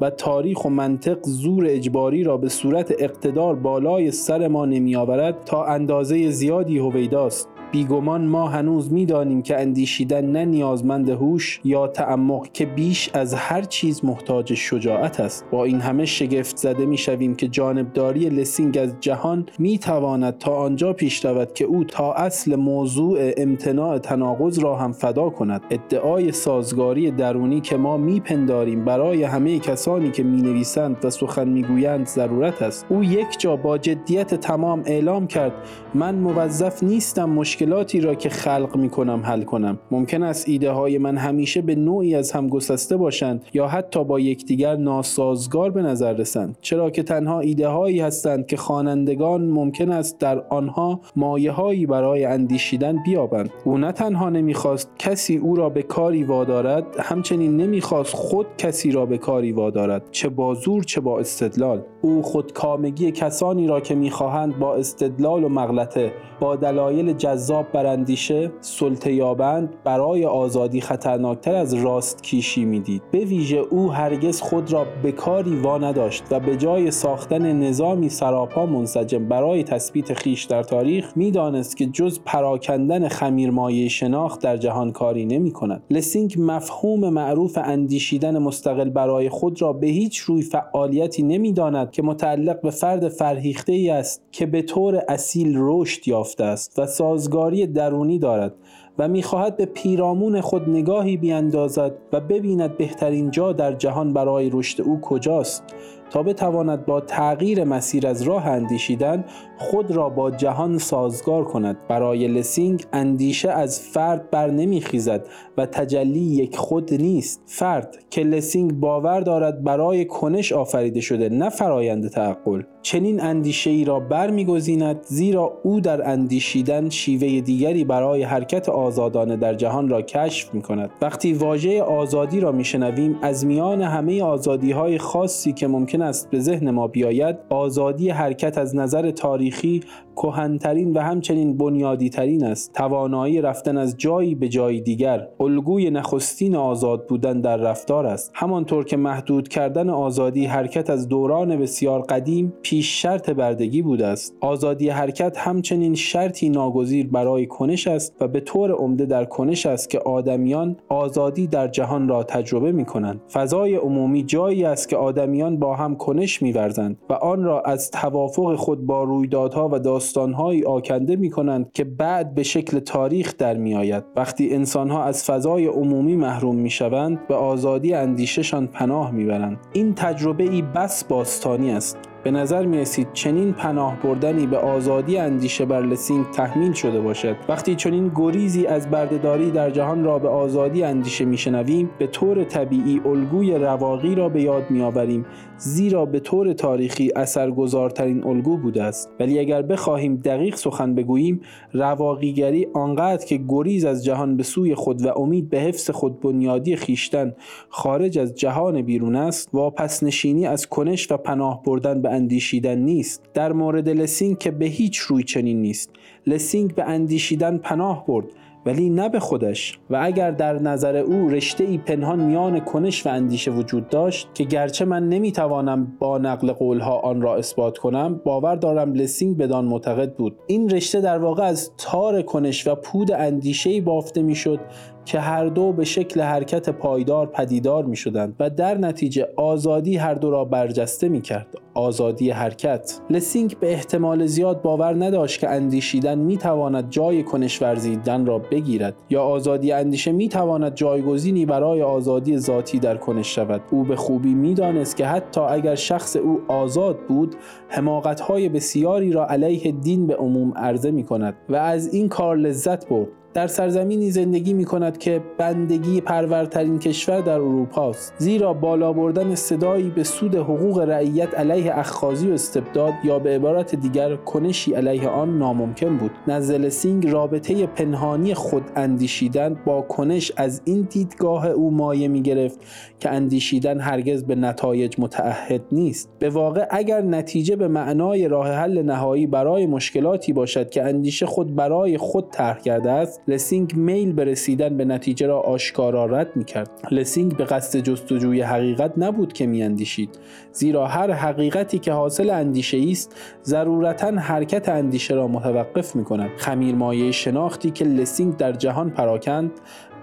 و 0.00 0.10
تاریخ 0.10 0.64
و 0.64 0.70
منطق 0.70 1.18
زور 1.22 1.66
اجباری 1.66 2.24
را 2.24 2.36
به 2.36 2.48
صورت 2.48 2.94
اقتدار 2.98 3.54
بالای 3.54 4.10
سر 4.10 4.48
ما 4.48 4.66
نمیآورد 4.66 5.44
تا 5.44 5.64
اندازه 5.64 6.30
زیادی 6.30 6.78
هویداست 6.78 7.48
بیگمان 7.72 8.26
ما 8.26 8.48
هنوز 8.48 8.92
می‌دانیم 8.92 9.42
که 9.42 9.60
اندیشیدن 9.60 10.24
نه 10.24 10.44
نیازمند 10.44 11.08
هوش 11.08 11.60
یا 11.64 11.86
تعمق 11.86 12.46
که 12.52 12.66
بیش 12.66 13.10
از 13.14 13.34
هر 13.34 13.62
چیز 13.62 14.04
محتاج 14.04 14.54
شجاعت 14.54 15.20
است. 15.20 15.44
با 15.50 15.64
این 15.64 15.80
همه 15.80 16.04
شگفت 16.04 16.56
زده 16.56 16.86
می 16.86 16.98
شویم 16.98 17.34
که 17.34 17.48
جانبداری 17.48 18.28
لسینگ 18.28 18.78
از 18.78 18.94
جهان 19.00 19.46
می 19.58 19.78
تواند 19.78 20.38
تا 20.38 20.56
آنجا 20.56 20.92
پیش 20.92 21.24
رود 21.24 21.52
که 21.52 21.64
او 21.64 21.84
تا 21.84 22.12
اصل 22.12 22.56
موضوع 22.56 23.18
امتناع 23.36 23.98
تناقض 23.98 24.58
را 24.58 24.76
هم 24.76 24.92
فدا 24.92 25.30
کند. 25.30 25.62
ادعای 25.70 26.32
سازگاری 26.32 27.10
درونی 27.10 27.60
که 27.60 27.76
ما 27.76 27.96
میپنداریم 27.96 28.84
برای 28.84 29.22
همه 29.22 29.58
کسانی 29.58 30.10
که 30.10 30.22
می 30.22 30.42
نویسند 30.42 31.04
و 31.04 31.10
سخن 31.10 31.48
می‌گویند 31.48 32.06
ضرورت 32.06 32.62
است. 32.62 32.86
او 32.88 33.04
یک 33.04 33.26
جا 33.38 33.56
با 33.56 33.78
جدیت 33.78 34.34
تمام 34.34 34.82
اعلام 34.86 35.26
کرد 35.26 35.52
من 35.94 36.14
موظف 36.14 36.82
نیستم 36.82 37.30
مشکل 37.30 37.63
مشکلاتی 37.64 38.00
را 38.00 38.14
که 38.14 38.28
خلق 38.28 38.76
می 38.76 38.88
کنم 38.88 39.22
حل 39.24 39.42
کنم. 39.42 39.78
ممکن 39.90 40.22
است 40.22 40.48
ایده 40.48 40.70
های 40.70 40.98
من 40.98 41.16
همیشه 41.16 41.62
به 41.62 41.74
نوعی 41.74 42.14
از 42.14 42.32
هم 42.32 42.48
گسسته 42.48 42.96
باشند 42.96 43.44
یا 43.54 43.66
حتی 43.68 44.04
با 44.04 44.20
یکدیگر 44.20 44.76
ناسازگار 44.76 45.70
به 45.70 45.82
نظر 45.82 46.12
رسند. 46.12 46.58
چرا 46.60 46.90
که 46.90 47.02
تنها 47.02 47.40
ایده 47.40 47.68
هایی 47.68 48.00
هستند 48.00 48.46
که 48.46 48.56
خوانندگان 48.56 49.44
ممکن 49.48 49.90
است 49.90 50.18
در 50.18 50.44
آنها 50.50 51.00
مایه 51.16 51.52
هایی 51.52 51.86
برای 51.86 52.24
اندیشیدن 52.24 53.02
بیابند. 53.06 53.50
او 53.64 53.78
نه 53.78 53.92
تنها 53.92 54.30
نمی‌خواست 54.30 54.90
کسی 54.98 55.36
او 55.36 55.56
را 55.56 55.68
به 55.68 55.82
کاری 55.82 56.24
وادارد 56.24 56.84
همچنین 57.00 57.56
نمی‌خواست 57.56 58.14
خود 58.14 58.46
کسی 58.58 58.90
را 58.90 59.06
به 59.06 59.18
کاری 59.18 59.52
وادارد 59.52 60.02
چه 60.10 60.28
با 60.28 60.54
زور 60.54 60.82
چه 60.82 61.00
با 61.00 61.20
استدلال. 61.20 61.82
او 62.02 62.22
خودکامگی 62.22 63.10
کسانی 63.10 63.66
را 63.66 63.80
که 63.80 63.94
می‌خواهند 63.94 64.58
با 64.58 64.74
استدلال 64.74 65.44
و 65.44 65.48
مغلطه 65.48 66.12
با 66.40 66.56
دلایل 66.56 67.12
جذاب 67.12 67.43
براندیشه 67.50 68.52
سلطه 68.60 69.12
یابند 69.12 69.74
برای 69.84 70.24
آزادی 70.24 70.80
خطرناکتر 70.80 71.54
از 71.54 71.74
راست 71.74 72.22
کیشی 72.22 72.64
می‌دید. 72.64 73.02
به 73.10 73.18
ویژه 73.18 73.56
او 73.56 73.92
هرگز 73.92 74.40
خود 74.40 74.72
را 74.72 74.86
به 75.02 75.12
کاری 75.12 75.56
وا 75.56 75.78
نداشت 75.78 76.24
و 76.30 76.40
به 76.40 76.56
جای 76.56 76.90
ساختن 76.90 77.52
نظامی 77.52 78.08
سراپا 78.08 78.66
منسجم 78.66 79.28
برای 79.28 79.62
تثبیت 79.64 80.14
خیش 80.14 80.44
در 80.44 80.62
تاریخ 80.62 81.12
می‌دانست 81.16 81.76
که 81.76 81.86
جز 81.86 82.20
پراکندن 82.24 83.08
خمیرمایه 83.08 83.88
شناخت 83.88 84.40
در 84.40 84.56
جهان 84.56 84.92
کاری 84.92 85.24
نمی 85.24 85.50
کند 85.50 85.82
لسینگ 85.90 86.34
مفهوم 86.38 87.08
معروف 87.08 87.58
اندیشیدن 87.64 88.38
مستقل 88.38 88.90
برای 88.90 89.28
خود 89.28 89.62
را 89.62 89.72
به 89.72 89.86
هیچ 89.86 90.18
روی 90.18 90.42
فعالیتی 90.42 91.22
نمی‌داند 91.22 91.90
که 91.90 92.02
متعلق 92.02 92.60
به 92.60 92.70
فرد 92.70 93.08
فرهیخته 93.08 93.72
ای 93.72 93.90
است 93.90 94.22
که 94.32 94.46
به 94.46 94.62
طور 94.62 95.02
اصیل 95.08 95.54
رشد 95.56 96.08
یافته 96.08 96.44
است 96.44 96.78
و 96.78 96.86
سازگاری 97.34 97.66
درونی 97.66 98.18
دارد 98.18 98.54
و 98.98 99.08
می‌خواهد 99.08 99.56
به 99.56 99.66
پیرامون 99.66 100.40
خود 100.40 100.68
نگاهی 100.68 101.16
بیاندازد 101.16 101.92
و 102.12 102.20
ببیند 102.20 102.76
بهترین 102.76 103.30
جا 103.30 103.52
در 103.52 103.72
جهان 103.72 104.12
برای 104.12 104.50
رشد 104.52 104.82
او 104.82 105.00
کجاست 105.00 105.64
تا 106.10 106.22
بتواند 106.22 106.86
با 106.86 107.00
تغییر 107.00 107.64
مسیر 107.64 108.06
از 108.06 108.22
راه 108.22 108.46
اندیشیدن 108.46 109.24
خود 109.58 109.90
را 109.90 110.08
با 110.08 110.30
جهان 110.30 110.78
سازگار 110.78 111.44
کند. 111.44 111.76
برای 111.88 112.28
لسینگ 112.28 112.84
اندیشه 112.92 113.50
از 113.50 113.80
فرد 113.80 114.30
بر 114.30 114.50
نمیخیزد 114.50 115.26
و 115.56 115.66
تجلی 115.66 116.20
یک 116.20 116.56
خود 116.56 116.94
نیست. 116.94 117.42
فرد 117.46 117.96
که 118.10 118.22
لسینگ 118.22 118.72
باور 118.72 119.20
دارد 119.20 119.64
برای 119.64 120.04
کنش 120.04 120.52
آفریده 120.52 121.00
شده 121.00 121.28
نه 121.28 121.48
فرایند 121.48 122.08
تعقل. 122.08 122.62
چنین 122.84 123.20
اندیشه 123.20 123.70
ای 123.70 123.84
را 123.84 124.00
برمیگزیند 124.00 125.02
زیرا 125.02 125.52
او 125.62 125.80
در 125.80 126.10
اندیشیدن 126.10 126.88
شیوه 126.88 127.40
دیگری 127.40 127.84
برای 127.84 128.22
حرکت 128.22 128.68
آزادانه 128.68 129.36
در 129.36 129.54
جهان 129.54 129.88
را 129.88 130.02
کشف 130.02 130.54
می 130.54 130.62
کند 130.62 130.90
وقتی 131.02 131.32
واژه 131.32 131.82
آزادی 131.82 132.40
را 132.40 132.52
میشنویم 132.52 133.18
از 133.22 133.46
میان 133.46 133.82
همه 133.82 134.22
آزادی 134.22 134.72
های 134.72 134.98
خاصی 134.98 135.52
که 135.52 135.66
ممکن 135.66 136.02
است 136.02 136.30
به 136.30 136.40
ذهن 136.40 136.70
ما 136.70 136.88
بیاید 136.88 137.36
آزادی 137.48 138.10
حرکت 138.10 138.58
از 138.58 138.76
نظر 138.76 139.10
تاریخی 139.10 139.80
کهنترین 140.16 140.92
و 140.92 141.00
همچنین 141.00 141.56
بنیادی 141.56 142.10
ترین 142.10 142.44
است. 142.44 142.72
توانایی 142.72 143.40
رفتن 143.40 143.76
از 143.76 143.96
جایی 143.96 144.34
به 144.34 144.48
جای 144.48 144.80
دیگر 144.80 145.28
الگوی 145.40 145.90
نخستین 145.90 146.56
آزاد 146.56 147.06
بودن 147.06 147.40
در 147.40 147.56
رفتار 147.56 148.06
است. 148.06 148.32
همانطور 148.34 148.84
که 148.84 148.96
محدود 148.96 149.48
کردن 149.48 149.90
آزادی 149.90 150.46
حرکت 150.46 150.90
از 150.90 151.08
دوران 151.08 151.56
بسیار 151.56 152.02
قدیم 152.02 152.52
پیش 152.74 153.02
شرط 153.02 153.30
بردگی 153.30 153.82
بوده 153.82 154.06
است 154.06 154.36
آزادی 154.40 154.88
حرکت 154.88 155.38
همچنین 155.38 155.94
شرطی 155.94 156.48
ناگزیر 156.48 157.08
برای 157.08 157.46
کنش 157.46 157.86
است 157.86 158.16
و 158.20 158.28
به 158.28 158.40
طور 158.40 158.72
عمده 158.72 159.06
در 159.06 159.24
کنش 159.24 159.66
است 159.66 159.90
که 159.90 159.98
آدمیان 159.98 160.76
آزادی 160.88 161.46
در 161.46 161.68
جهان 161.68 162.08
را 162.08 162.22
تجربه 162.22 162.72
می 162.72 162.84
کنند 162.84 163.20
فضای 163.32 163.74
عمومی 163.76 164.22
جایی 164.22 164.64
است 164.64 164.88
که 164.88 164.96
آدمیان 164.96 165.58
با 165.58 165.76
هم 165.76 165.96
کنش 165.96 166.42
میورزند 166.42 166.98
و 167.10 167.12
آن 167.12 167.44
را 167.44 167.60
از 167.60 167.90
توافق 167.90 168.54
خود 168.54 168.86
با 168.86 169.04
رویدادها 169.04 169.68
و 169.72 169.78
داستانهایی 169.78 170.64
آکنده 170.64 171.16
می 171.16 171.30
کنند 171.30 171.72
که 171.72 171.84
بعد 171.84 172.34
به 172.34 172.42
شکل 172.42 172.78
تاریخ 172.78 173.36
در 173.36 173.56
می 173.56 173.74
آید. 173.74 174.04
وقتی 174.16 174.54
انسانها 174.54 175.04
از 175.04 175.24
فضای 175.24 175.66
عمومی 175.66 176.16
محروم 176.16 176.56
می 176.56 176.70
شوند 176.70 177.26
به 177.28 177.34
آزادی 177.34 177.94
اندیششان 177.94 178.66
پناه 178.66 179.10
می 179.10 179.24
برند. 179.24 179.58
این 179.72 179.94
تجربه 179.94 180.44
ای 180.44 180.62
بس 180.62 181.04
باستانی 181.04 181.70
است 181.70 182.13
به 182.24 182.30
نظر 182.30 182.66
می 182.66 182.78
رسید 182.78 183.08
چنین 183.12 183.52
پناه 183.52 184.02
بردنی 184.02 184.46
به 184.46 184.58
آزادی 184.58 185.18
اندیشه 185.18 185.64
بر 185.64 185.86
لسینگ 185.86 186.30
تحمیل 186.30 186.72
شده 186.72 187.00
باشد. 187.00 187.36
وقتی 187.48 187.74
چنین 187.74 188.12
گریزی 188.14 188.66
از 188.66 188.90
بردهداری 188.90 189.50
در 189.50 189.70
جهان 189.70 190.04
را 190.04 190.18
به 190.18 190.28
آزادی 190.28 190.82
اندیشه 190.82 191.24
میشنویم 191.24 191.90
به 191.98 192.06
طور 192.06 192.44
طبیعی 192.44 193.00
الگوی 193.04 193.58
رواقی 193.58 194.14
را 194.14 194.28
به 194.28 194.42
یاد 194.42 194.70
میآوریم 194.70 195.26
زیرا 195.56 196.06
به 196.06 196.20
طور 196.20 196.52
تاریخی 196.52 197.10
اثرگذارترین 197.16 198.24
الگو 198.24 198.56
بوده 198.56 198.82
است. 198.82 199.10
ولی 199.20 199.38
اگر 199.38 199.62
بخواهیم 199.62 200.16
دقیق 200.16 200.56
سخن 200.56 200.94
بگوییم 200.94 201.40
رواقیگری 201.72 202.66
آنقدر 202.74 203.26
که 203.26 203.40
گریز 203.48 203.84
از 203.84 204.04
جهان 204.04 204.36
به 204.36 204.42
سوی 204.42 204.74
خود 204.74 205.06
و 205.06 205.18
امید 205.18 205.50
به 205.50 205.58
حفظ 205.58 205.90
خود 205.90 206.20
بنیادی 206.20 206.76
خیشتن 206.76 207.34
خارج 207.68 208.18
از 208.18 208.34
جهان 208.34 208.82
بیرون 208.82 209.16
است 209.16 209.48
واپس 209.52 210.02
نشینی 210.02 210.46
از 210.46 210.66
کنش 210.66 211.12
و 211.12 211.16
پناه 211.16 211.62
بردن 211.62 212.02
به 212.02 212.13
اندیشیدن 212.14 212.78
نیست. 212.78 213.22
در 213.34 213.52
مورد 213.52 213.88
لسینگ 213.88 214.38
که 214.38 214.50
به 214.50 214.66
هیچ 214.66 214.98
روی 214.98 215.22
چنین 215.22 215.62
نیست. 215.62 215.90
لسینگ 216.26 216.74
به 216.74 216.84
اندیشیدن 216.84 217.58
پناه 217.58 218.06
برد 218.06 218.26
ولی 218.66 218.90
نه 218.90 219.08
به 219.08 219.20
خودش. 219.20 219.78
و 219.90 220.00
اگر 220.02 220.30
در 220.30 220.58
نظر 220.58 220.96
او 220.96 221.28
رشته 221.28 221.64
ای 221.64 221.78
پنهان 221.78 222.20
میان 222.20 222.60
کنش 222.60 223.06
و 223.06 223.10
اندیشه 223.10 223.50
وجود 223.50 223.88
داشت 223.88 224.28
که 224.34 224.44
گرچه 224.44 224.84
من 224.84 225.08
نمی‌توانم 225.08 225.92
با 225.98 226.18
نقل 226.18 226.52
قولها 226.52 226.98
آن 226.98 227.22
را 227.22 227.36
اثبات 227.36 227.78
کنم 227.78 228.20
باور 228.24 228.56
دارم 228.56 228.92
لسینگ 228.92 229.36
بدان 229.36 229.64
معتقد 229.64 230.14
بود. 230.14 230.36
این 230.46 230.70
رشته 230.70 231.00
در 231.00 231.18
واقع 231.18 231.42
از 231.42 231.70
تار 231.78 232.22
کنش 232.22 232.66
و 232.66 232.74
پود 232.74 233.12
اندیشه 233.12 233.80
بافته 233.80 234.22
می‌شد 234.22 234.60
که 235.04 235.20
هر 235.20 235.46
دو 235.46 235.72
به 235.72 235.84
شکل 235.84 236.20
حرکت 236.20 236.70
پایدار 236.70 237.26
پدیدار 237.26 237.84
می 237.84 237.96
شدند 237.96 238.36
و 238.40 238.50
در 238.50 238.78
نتیجه 238.78 239.28
آزادی 239.36 239.96
هر 239.96 240.14
دو 240.14 240.30
را 240.30 240.44
برجسته 240.44 241.08
می 241.08 241.20
کرد. 241.20 241.46
آزادی 241.74 242.30
حرکت. 242.30 243.00
لسینگ 243.10 243.56
به 243.60 243.72
احتمال 243.72 244.26
زیاد 244.26 244.62
باور 244.62 245.04
نداشت 245.04 245.40
که 245.40 245.50
اندیشیدن 245.50 246.18
می 246.18 246.36
تواند 246.36 246.90
جای 246.90 247.22
کنش 247.22 247.62
ورزیدن 247.62 248.26
را 248.26 248.38
بگیرد 248.38 248.94
یا 249.10 249.22
آزادی 249.22 249.72
اندیشه 249.72 250.12
می 250.12 250.28
تواند 250.28 250.74
جایگزینی 250.74 251.46
برای 251.46 251.82
آزادی 251.82 252.38
ذاتی 252.38 252.78
در 252.78 252.96
کنش 252.96 253.34
شود. 253.34 253.62
او 253.70 253.84
به 253.84 253.96
خوبی 253.96 254.34
می 254.34 254.54
دانست 254.54 254.96
که 254.96 255.06
حتی 255.06 255.40
اگر 255.40 255.74
شخص 255.74 256.16
او 256.16 256.40
آزاد 256.48 256.98
بود 257.08 257.34
حماقت 257.68 258.20
های 258.20 258.48
بسیاری 258.48 259.12
را 259.12 259.26
علیه 259.26 259.72
دین 259.72 260.06
به 260.06 260.16
عموم 260.16 260.52
عرضه 260.56 260.90
می 260.90 261.04
کند 261.04 261.34
و 261.48 261.56
از 261.56 261.94
این 261.94 262.08
کار 262.08 262.36
لذت 262.36 262.88
برد. 262.88 263.08
در 263.34 263.46
سرزمینی 263.46 264.10
زندگی 264.10 264.52
می 264.54 264.64
کند 264.64 264.98
که 264.98 265.20
بندگی 265.38 266.00
پرورترین 266.00 266.78
کشور 266.78 267.20
در 267.20 267.32
اروپا 267.32 267.90
است. 267.90 268.14
زیرا 268.18 268.52
بالا 268.52 268.92
بردن 268.92 269.34
صدایی 269.34 269.90
به 269.90 270.04
سود 270.04 270.34
حقوق 270.34 270.78
رعیت 270.78 271.34
علیه 271.34 271.78
اخاذی 271.78 272.30
و 272.30 272.32
استبداد 272.32 272.92
یا 273.04 273.18
به 273.18 273.30
عبارت 273.30 273.74
دیگر 273.74 274.16
کنشی 274.16 274.74
علیه 274.74 275.08
آن 275.08 275.38
ناممکن 275.38 275.96
بود. 275.96 276.10
نزد 276.28 276.68
لسینگ 276.68 277.08
رابطه 277.08 277.66
پنهانی 277.66 278.34
خود 278.34 278.62
اندیشیدن 278.76 279.56
با 279.64 279.82
کنش 279.82 280.32
از 280.36 280.62
این 280.64 280.86
دیدگاه 280.90 281.46
او 281.46 281.70
مایه 281.70 282.08
می 282.08 282.22
گرفت 282.22 282.58
که 283.00 283.10
اندیشیدن 283.10 283.80
هرگز 283.80 284.24
به 284.24 284.34
نتایج 284.34 284.94
متعهد 284.98 285.62
نیست. 285.72 286.08
به 286.18 286.30
واقع 286.30 286.66
اگر 286.70 287.02
نتیجه 287.02 287.56
به 287.56 287.68
معنای 287.68 288.28
راه 288.28 288.48
حل 288.48 288.82
نهایی 288.82 289.26
برای 289.26 289.66
مشکلاتی 289.66 290.32
باشد 290.32 290.70
که 290.70 290.82
اندیشه 290.82 291.26
خود 291.26 291.54
برای 291.54 291.98
خود 291.98 292.30
طرح 292.30 292.58
کرده 292.58 292.90
است 292.90 293.23
لسینگ 293.28 293.76
میل 293.76 294.12
به 294.12 294.24
رسیدن 294.24 294.76
به 294.76 294.84
نتیجه 294.84 295.26
را 295.26 295.40
آشکارا 295.40 296.06
رد 296.06 296.36
می 296.36 296.44
کرد. 296.44 296.70
لسینگ 296.90 297.36
به 297.36 297.44
قصد 297.44 297.78
جستجوی 297.78 298.40
حقیقت 298.40 298.92
نبود 298.96 299.32
که 299.32 299.46
می 299.46 299.62
اندیشید. 299.62 300.18
زیرا 300.52 300.86
هر 300.86 301.12
حقیقتی 301.12 301.78
که 301.78 301.92
حاصل 301.92 302.30
اندیشه 302.30 302.78
است 302.90 303.16
ضرورتا 303.44 304.06
حرکت 304.06 304.68
اندیشه 304.68 305.14
را 305.14 305.28
متوقف 305.28 305.96
می 305.96 306.04
کند. 306.04 306.30
خمیر 306.36 306.74
مایه 306.74 307.12
شناختی 307.12 307.70
که 307.70 307.84
لسینگ 307.84 308.36
در 308.36 308.52
جهان 308.52 308.90
پراکند 308.90 309.50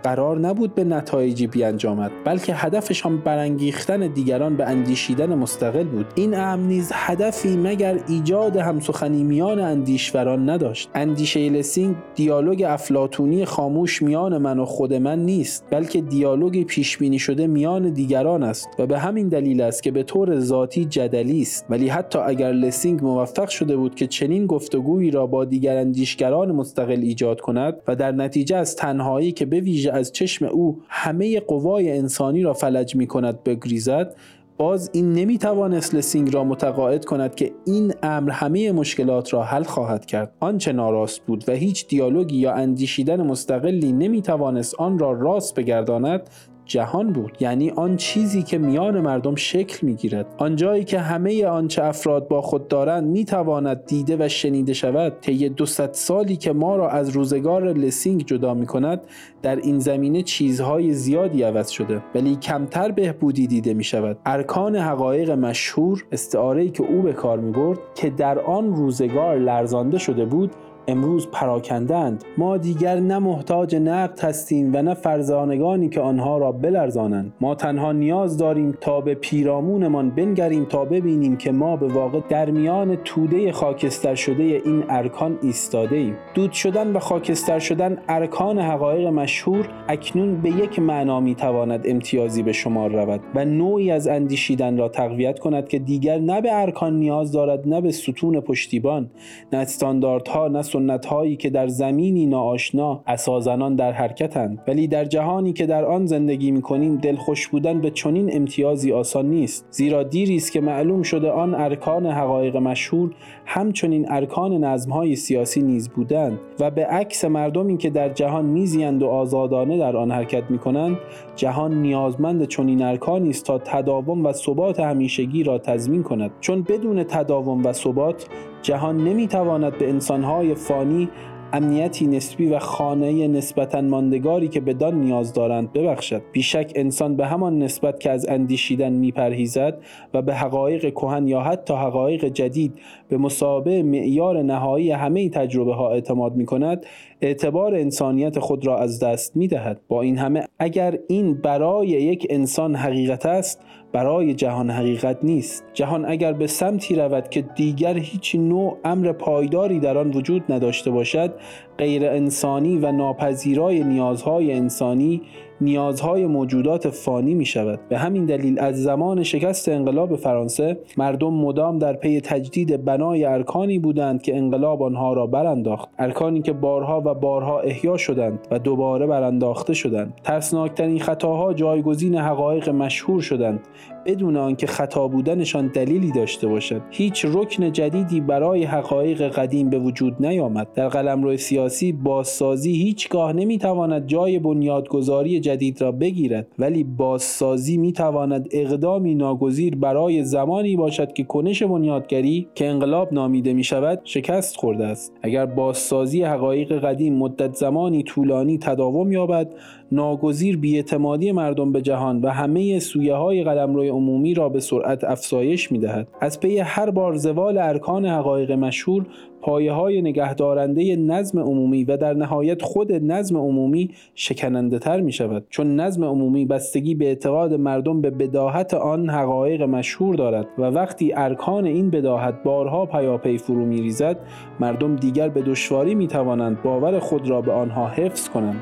قرار 0.04 0.40
نبود 0.40 0.76
به 0.76 0.84
نتایجی 0.84 1.48
بیانجامد 1.48 2.12
بلکه 2.26 2.54
هدفشان 2.54 3.18
برانگیختن 3.18 4.08
دیگران 4.08 4.58
به 4.58 4.66
اندیشیدن 4.66 5.36
مستقل 5.36 5.84
بود. 5.84 6.06
این 6.16 6.38
امر 6.38 6.68
نیز 6.68 6.92
هدفی 6.94 7.58
مگر 7.58 8.00
ایجاد 8.08 8.58
همسخنی 8.58 9.24
میان 9.24 9.60
اندیشوران 9.60 10.50
نداشت؟ 10.50 10.90
اندیشه 10.96 11.50
لسینگ 11.50 11.96
دیالوگ 12.16 12.66
افلاطونی 12.68 13.46
خاموش 13.46 14.02
میان 14.02 14.38
من 14.38 14.60
و 14.60 14.66
خود 14.66 14.94
من 14.94 15.20
نیست 15.20 15.66
بلکه 15.70 16.02
دیالوگ 16.02 16.64
پیش 16.64 16.98
بینی 16.98 17.20
شده 17.20 17.48
میان 17.48 17.90
دیگران 17.90 18.44
است 18.44 18.70
و 18.80 18.88
به 18.88 19.00
همین 19.00 19.28
دلیل 19.28 19.62
است 19.62 19.84
که 19.84 19.92
به 19.92 20.04
طور 20.04 20.40
ذاتی 20.40 20.86
جدلی 20.86 21.42
است. 21.42 21.66
ولی 21.70 21.88
حتی 21.88 22.20
اگر 22.20 22.52
لسینگ 22.52 23.04
موفق 23.04 23.50
شده 23.50 23.78
بود 23.78 23.96
که 23.96 24.08
چنین 24.08 24.46
گفتگویی 24.46 25.12
را 25.12 25.28
با 25.28 25.46
دیگر 25.46 25.78
اندیشگران 25.78 26.52
مستقل 26.52 27.00
ایجاد 27.02 27.42
کند 27.42 27.76
و 27.88 27.96
در 27.96 28.12
نتیجه 28.12 28.56
از 28.58 28.76
تنهایی 28.76 29.32
که 29.32 29.46
به 29.46 29.60
ویژه 29.60 29.91
از 29.92 30.12
چشم 30.12 30.46
او 30.46 30.82
همه 30.90 31.40
قوای 31.40 31.98
انسانی 31.98 32.42
را 32.42 32.54
فلج 32.54 32.96
می 32.96 33.08
کند 33.08 33.44
بگریزد 33.44 34.16
باز 34.62 34.90
این 34.94 35.14
نمی 35.14 35.38
توانست 35.38 35.96
لسینگ 35.96 36.34
را 36.34 36.44
متقاعد 36.44 37.06
کند 37.06 37.36
که 37.36 37.52
این 37.66 37.94
امر 38.04 38.32
همه 38.32 38.72
مشکلات 38.72 39.34
را 39.34 39.44
حل 39.44 39.64
خواهد 39.64 40.06
کرد. 40.06 40.34
آنچه 40.40 40.72
ناراست 40.72 41.22
بود 41.26 41.50
و 41.50 41.52
هیچ 41.52 41.88
دیالوگی 41.88 42.38
یا 42.38 42.54
اندیشیدن 42.54 43.22
مستقلی 43.22 43.92
نمی 43.92 44.22
توانست 44.22 44.76
آن 44.76 45.00
را 45.00 45.12
راست 45.12 45.56
بگرداند 45.56 46.30
جهان 46.72 47.14
بود. 47.14 47.38
یعنی 47.40 47.70
آن 47.70 47.98
چیزی 47.98 48.44
که 48.44 48.58
میان 48.58 49.02
مردم 49.02 49.36
شکل 49.36 49.88
می‌گیرد. 49.88 50.26
آنجایی 50.38 50.84
که 50.84 51.00
همه 51.00 51.46
آنچه 51.46 51.84
افراد 51.84 52.28
با 52.28 52.42
خود 52.42 52.68
دارند 52.68 53.08
می‌تواند 53.08 53.86
دیده 53.86 54.26
و 54.26 54.28
شنیده 54.28 54.74
شود. 54.74 55.14
طی 55.22 55.50
200 55.50 55.94
سالی 55.94 56.36
که 56.36 56.54
ما 56.54 56.76
را 56.76 56.90
از 56.90 57.10
روزگار 57.10 57.74
لسینگ 57.74 58.26
جدا 58.26 58.54
می 58.54 58.66
کند 58.66 59.02
در 59.42 59.56
این 59.56 59.80
زمینه 59.80 60.22
چیزهای 60.22 60.94
زیادی 60.94 61.44
عوض 61.44 61.70
شده. 61.70 62.02
ولی 62.16 62.36
کمتر 62.36 62.92
بهبودی 62.92 63.48
دیده 63.48 63.74
می 63.74 63.84
شود 63.84 64.18
ارکان 64.26 64.76
حقایق 64.76 65.32
مشهور 65.32 66.06
استعاره 66.12 66.70
که 66.70 66.84
او 66.84 67.02
به 67.02 67.14
کار 67.14 67.40
می 67.40 67.52
برد 67.52 67.80
که 67.96 68.10
در 68.10 68.40
آن 68.40 68.76
روزگار 68.76 69.38
لرزانده 69.38 69.98
شده 69.98 70.26
بود 70.26 70.52
امروز 70.88 71.28
پراکندند 71.32 72.24
ما 72.38 72.58
دیگر 72.58 73.00
نه 73.00 73.20
محتاج 73.20 73.76
نقد 73.76 74.20
هستیم 74.20 74.72
و 74.76 74.82
نه 74.82 74.94
فرزانگانی 74.94 75.90
که 75.90 76.02
آنها 76.02 76.38
را 76.38 76.52
بلرزانند. 76.52 77.34
ما 77.42 77.56
تنها 77.56 77.92
نیاز 77.92 78.38
داریم 78.38 78.78
تا 78.82 79.02
به 79.02 79.14
پیرامونمان 79.14 80.10
بنگریم 80.10 80.66
تا 80.66 80.86
ببینیم 80.86 81.38
که 81.38 81.52
ما 81.52 81.76
به 81.76 81.88
واقع 81.88 82.20
در 82.30 82.52
میان 82.52 82.96
توده 82.96 83.52
خاکستر 83.52 84.16
شده 84.16 84.44
این 84.44 84.84
ارکان 84.90 85.38
ایستاده 85.42 85.96
ایم 85.96 86.16
دود 86.34 86.52
شدن 86.52 86.94
و 86.94 87.00
خاکستر 87.00 87.60
شدن 87.60 87.98
ارکان 88.10 88.60
حقایق 88.60 89.08
مشهور 89.08 89.70
اکنون 89.88 90.42
به 90.42 90.50
یک 90.50 90.80
معنا 90.80 91.20
می 91.20 91.36
تواند 91.36 91.88
امتیازی 91.88 92.44
به 92.44 92.52
شمار 92.52 92.92
رود 92.92 93.22
و 93.36 93.46
نوعی 93.46 93.92
از 93.92 94.08
اندیشیدن 94.08 94.78
را 94.78 94.90
تقویت 94.90 95.40
کند 95.40 95.68
که 95.68 95.80
دیگر 95.80 96.18
نه 96.18 96.42
به 96.42 96.62
ارکان 96.62 97.00
نیاز 97.00 97.32
دارد 97.32 97.68
نه 97.68 97.82
به 97.82 97.92
ستون 97.92 98.40
پشتیبان 98.40 99.10
نه 99.54 99.60
استانداردها 99.60 100.48
نه 100.48 100.62
سنت 100.72 101.06
هایی 101.06 101.36
که 101.36 101.50
در 101.50 101.68
زمینی 101.68 102.26
ناآشنا 102.26 103.04
اسازنان 103.08 103.76
در 103.76 103.92
حرکتند 103.92 104.60
ولی 104.68 104.88
در 104.88 105.06
جهانی 105.06 105.54
که 105.54 105.66
در 105.66 105.86
آن 105.86 106.06
زندگی 106.06 106.52
می 106.52 106.62
کنیم 106.62 106.98
دلخوش 106.98 107.48
بودن 107.48 107.82
به 107.82 107.90
چنین 107.90 108.36
امتیازی 108.36 108.92
آسان 108.92 109.26
نیست. 109.26 109.68
زیرا 109.72 110.04
دیری 110.04 110.36
است 110.36 110.52
که 110.52 110.62
معلوم 110.62 111.02
شده 111.02 111.32
آن 111.32 111.56
ارکان 111.56 112.06
حقایق 112.06 112.58
مشهور 112.58 113.12
همچنین 113.54 114.12
ارکان 114.12 114.64
نظمهای 114.64 115.16
سیاسی 115.16 115.62
نیز 115.62 115.90
بودند 115.90 116.40
و 116.60 116.72
به 116.72 116.86
عکس 116.86 117.26
مردمی 117.26 117.78
که 117.78 117.90
در 117.90 118.10
جهان 118.10 118.46
میزیند 118.46 119.04
و 119.04 119.08
آزادانه 119.08 119.78
در 119.78 119.98
آن 119.98 120.12
حرکت 120.12 120.44
می 120.50 120.58
کنند 120.58 120.98
جهان 121.36 121.82
نیازمند 121.82 122.48
چنین 122.48 122.84
ارکانی 122.84 123.30
است 123.30 123.46
تا 123.46 123.58
تداوم 123.58 124.26
و 124.26 124.32
ثبات 124.34 124.80
همیشگی 124.80 125.44
را 125.44 125.58
تضمین 125.58 126.04
کند. 126.04 126.32
چون 126.40 126.62
بدون 126.62 127.04
تداوم 127.04 127.66
و 127.66 127.74
ثبات 127.74 128.28
جهان 128.62 128.98
نمی‌تواند 128.98 129.78
به 129.78 129.90
انسانهای 129.90 130.56
فانی 130.56 131.10
امنیتی 131.54 132.08
نسبی 132.08 132.48
و 132.48 132.60
خانه 132.60 133.28
نسبتا 133.28 133.82
ماندگاری 133.82 134.48
که 134.48 134.62
بدان 134.62 135.02
نیاز 135.02 135.34
دارند 135.34 135.74
ببخشد. 135.74 136.22
بیشک 136.32 136.72
انسان 136.76 137.16
به 137.16 137.28
همان 137.28 137.60
نسبت 137.60 138.00
که 138.00 138.12
از 138.12 138.30
اندیشیدن 138.30 138.94
میپرهیزد 138.94 139.78
و 140.14 140.22
به 140.22 140.36
حقایق 140.36 140.90
کهن 140.90 141.28
یا 141.28 141.42
حتی 141.42 141.74
حقایق 141.74 142.26
جدید 142.26 142.74
به 143.10 143.18
مسابه 143.18 143.84
معیار 143.84 144.42
نهایی 144.42 144.92
همه 144.92 145.30
تجربه 145.30 145.76
ها 145.76 145.92
اعتماد 145.92 146.36
می 146.36 146.46
کند 146.46 146.86
اعتبار 147.22 147.76
انسانیت 147.76 148.40
خود 148.40 148.68
را 148.68 148.78
از 148.78 149.00
دست 149.00 149.36
می 149.36 149.48
دهد 149.48 149.82
با 149.88 150.02
این 150.02 150.18
همه 150.18 150.44
اگر 150.60 151.00
این 151.08 151.34
برای 151.34 151.88
یک 151.88 152.28
انسان 152.30 152.76
حقیقت 152.76 153.26
است 153.26 153.62
برای 153.94 154.34
جهان 154.34 154.70
حقیقت 154.70 155.18
نیست. 155.24 155.64
جهان 155.74 156.06
اگر 156.10 156.34
به 156.34 156.48
سمتی 156.48 156.96
رود 156.96 157.30
که 157.30 157.42
دیگر 157.42 157.98
هیچ 157.98 158.36
نوع 158.36 158.78
امر 158.84 159.12
پایداری 159.12 159.80
در 159.80 159.98
آن 159.98 160.12
وجود 160.12 160.52
نداشته 160.52 160.92
باشد 160.92 161.34
غیر 161.78 162.06
انسانی 162.06 162.78
و 162.78 162.92
ناپذیرای 162.92 163.84
نیازهای 163.84 164.54
انسانی 164.54 165.22
نیازهای 165.62 166.26
موجودات 166.26 166.90
فانی 166.90 167.34
می 167.34 167.46
شود 167.46 167.80
به 167.90 167.98
همین 167.98 168.26
دلیل 168.26 168.60
از 168.60 168.84
زمان 168.84 169.24
شکست 169.24 169.70
انقلاب 169.70 170.16
فرانسه 170.16 170.80
مردم 170.98 171.34
مدام 171.34 171.80
در 171.80 171.94
پی 171.94 172.22
تجدید 172.22 172.86
بنای 172.86 173.26
ارکانی 173.26 173.80
بودند 173.80 174.22
که 174.22 174.38
انقلاب 174.38 174.84
آنها 174.84 175.14
را 175.14 175.28
برانداخت. 175.28 175.90
ارکانی 176.00 176.42
که 176.42 176.54
بارها 176.54 177.02
و 177.06 177.14
بارها 177.14 177.60
احیا 177.60 177.98
شدند 177.98 178.48
و 178.52 178.60
دوباره 178.60 179.08
برانداخته 179.08 179.74
شدند. 179.74 180.14
ترسناکترین 180.24 181.00
خطاها 181.00 181.54
جایگزین 181.54 182.16
حقایق 182.16 182.70
مشهور 182.70 183.22
شدند. 183.22 183.60
بدون 184.06 184.38
آنکه 184.38 184.68
خطا 184.68 185.08
بودنشان 185.08 185.68
دلیلی 185.68 186.12
داشته 186.12 186.48
باشد. 186.48 186.82
هیچ 186.90 187.26
رکن 187.26 187.72
جدیدی 187.72 188.22
برای 188.22 188.64
حقایق 188.64 189.22
قدیم 189.22 189.70
به 189.70 189.80
وجود 189.80 190.16
نیامد. 190.20 190.68
در 190.74 190.88
قلمرو 190.88 191.38
سیاسی 191.38 191.92
بازسازی 191.92 192.72
هیچگاه 192.72 193.34
نمی‌تواند 193.34 194.08
جای 194.08 194.40
بنیادگذاری 194.40 195.40
جدید 195.40 195.82
را 195.82 195.92
بگیرد 195.92 196.48
ولی 196.60 196.84
بازسازی 196.84 197.78
می‌تواند 197.78 198.48
اقدامی 198.52 199.16
ناگزیر 199.16 199.76
برای 199.76 200.24
زمانی 200.24 200.76
باشد 200.76 201.14
که 201.14 201.24
کنش 201.24 201.64
بنیادگری 201.64 202.48
که 202.56 202.68
انقلاب 202.68 203.14
نامیده 203.14 203.54
می 203.54 203.64
شود 203.64 204.00
شکست 204.04 204.58
خورده 204.58 204.86
است. 204.86 205.14
اگر 205.22 205.46
بازسازی 205.46 206.24
حقایق 206.24 206.86
قدیم 206.86 207.18
مدت 207.18 207.54
زمانی 207.54 208.04
طولانی 208.04 208.58
تداوم 208.58 209.12
یابد 209.12 209.54
ناگزیر 209.92 210.58
بیاعتمادی 210.58 211.32
مردم 211.32 211.72
به 211.72 211.82
جهان 211.82 212.22
و 212.22 212.30
همه 212.30 212.80
سویه 212.80 213.16
های 213.16 213.44
قلمرو 213.44 213.84
عمومی 213.92 214.34
را 214.34 214.50
به 214.50 214.60
سرعت 214.60 215.04
افزایش 215.04 215.72
می 215.72 215.80
دهد. 215.80 216.08
از 216.22 216.40
پی 216.40 216.60
هر 216.60 216.90
بار 216.90 217.16
زوال 217.16 217.58
ارکان 217.58 218.06
حقایق 218.06 218.52
مشهور 218.52 219.06
پایه 219.42 219.72
های 219.72 220.02
نگهدارنده 220.02 220.96
نظم 220.96 221.40
عمومی 221.40 221.84
و 221.84 221.98
در 221.98 222.14
نهایت 222.14 222.62
خود 222.62 222.92
نظم 222.92 223.38
عمومی 223.38 223.90
شکننده 224.16 224.80
تر 224.80 225.02
می 225.02 225.12
شود 225.12 225.46
چون 225.50 225.76
نظم 225.76 226.04
عمومی 226.04 226.46
بستگی 226.46 226.96
به 226.96 227.06
اعتقاد 227.06 227.54
مردم 227.54 228.02
به 228.02 228.10
بداهت 228.10 228.74
آن 228.74 229.10
حقایق 229.10 229.62
مشهور 229.62 230.16
دارد 230.16 230.48
و 230.58 230.62
وقتی 230.62 231.14
ارکان 231.14 231.66
این 231.66 231.90
بداهت 231.90 232.44
بارها 232.44 232.86
پیاپی 232.86 233.38
فرو 233.38 233.66
می 233.66 233.82
ریزد 233.82 234.18
مردم 234.60 234.96
دیگر 234.96 235.30
به 235.30 235.42
دشواری 235.42 235.96
می 235.96 236.08
توانند 236.08 236.62
باور 236.62 237.00
خود 237.00 237.30
را 237.30 237.42
به 237.42 237.52
آنها 237.52 237.88
حفظ 237.88 238.30
کنند 238.30 238.62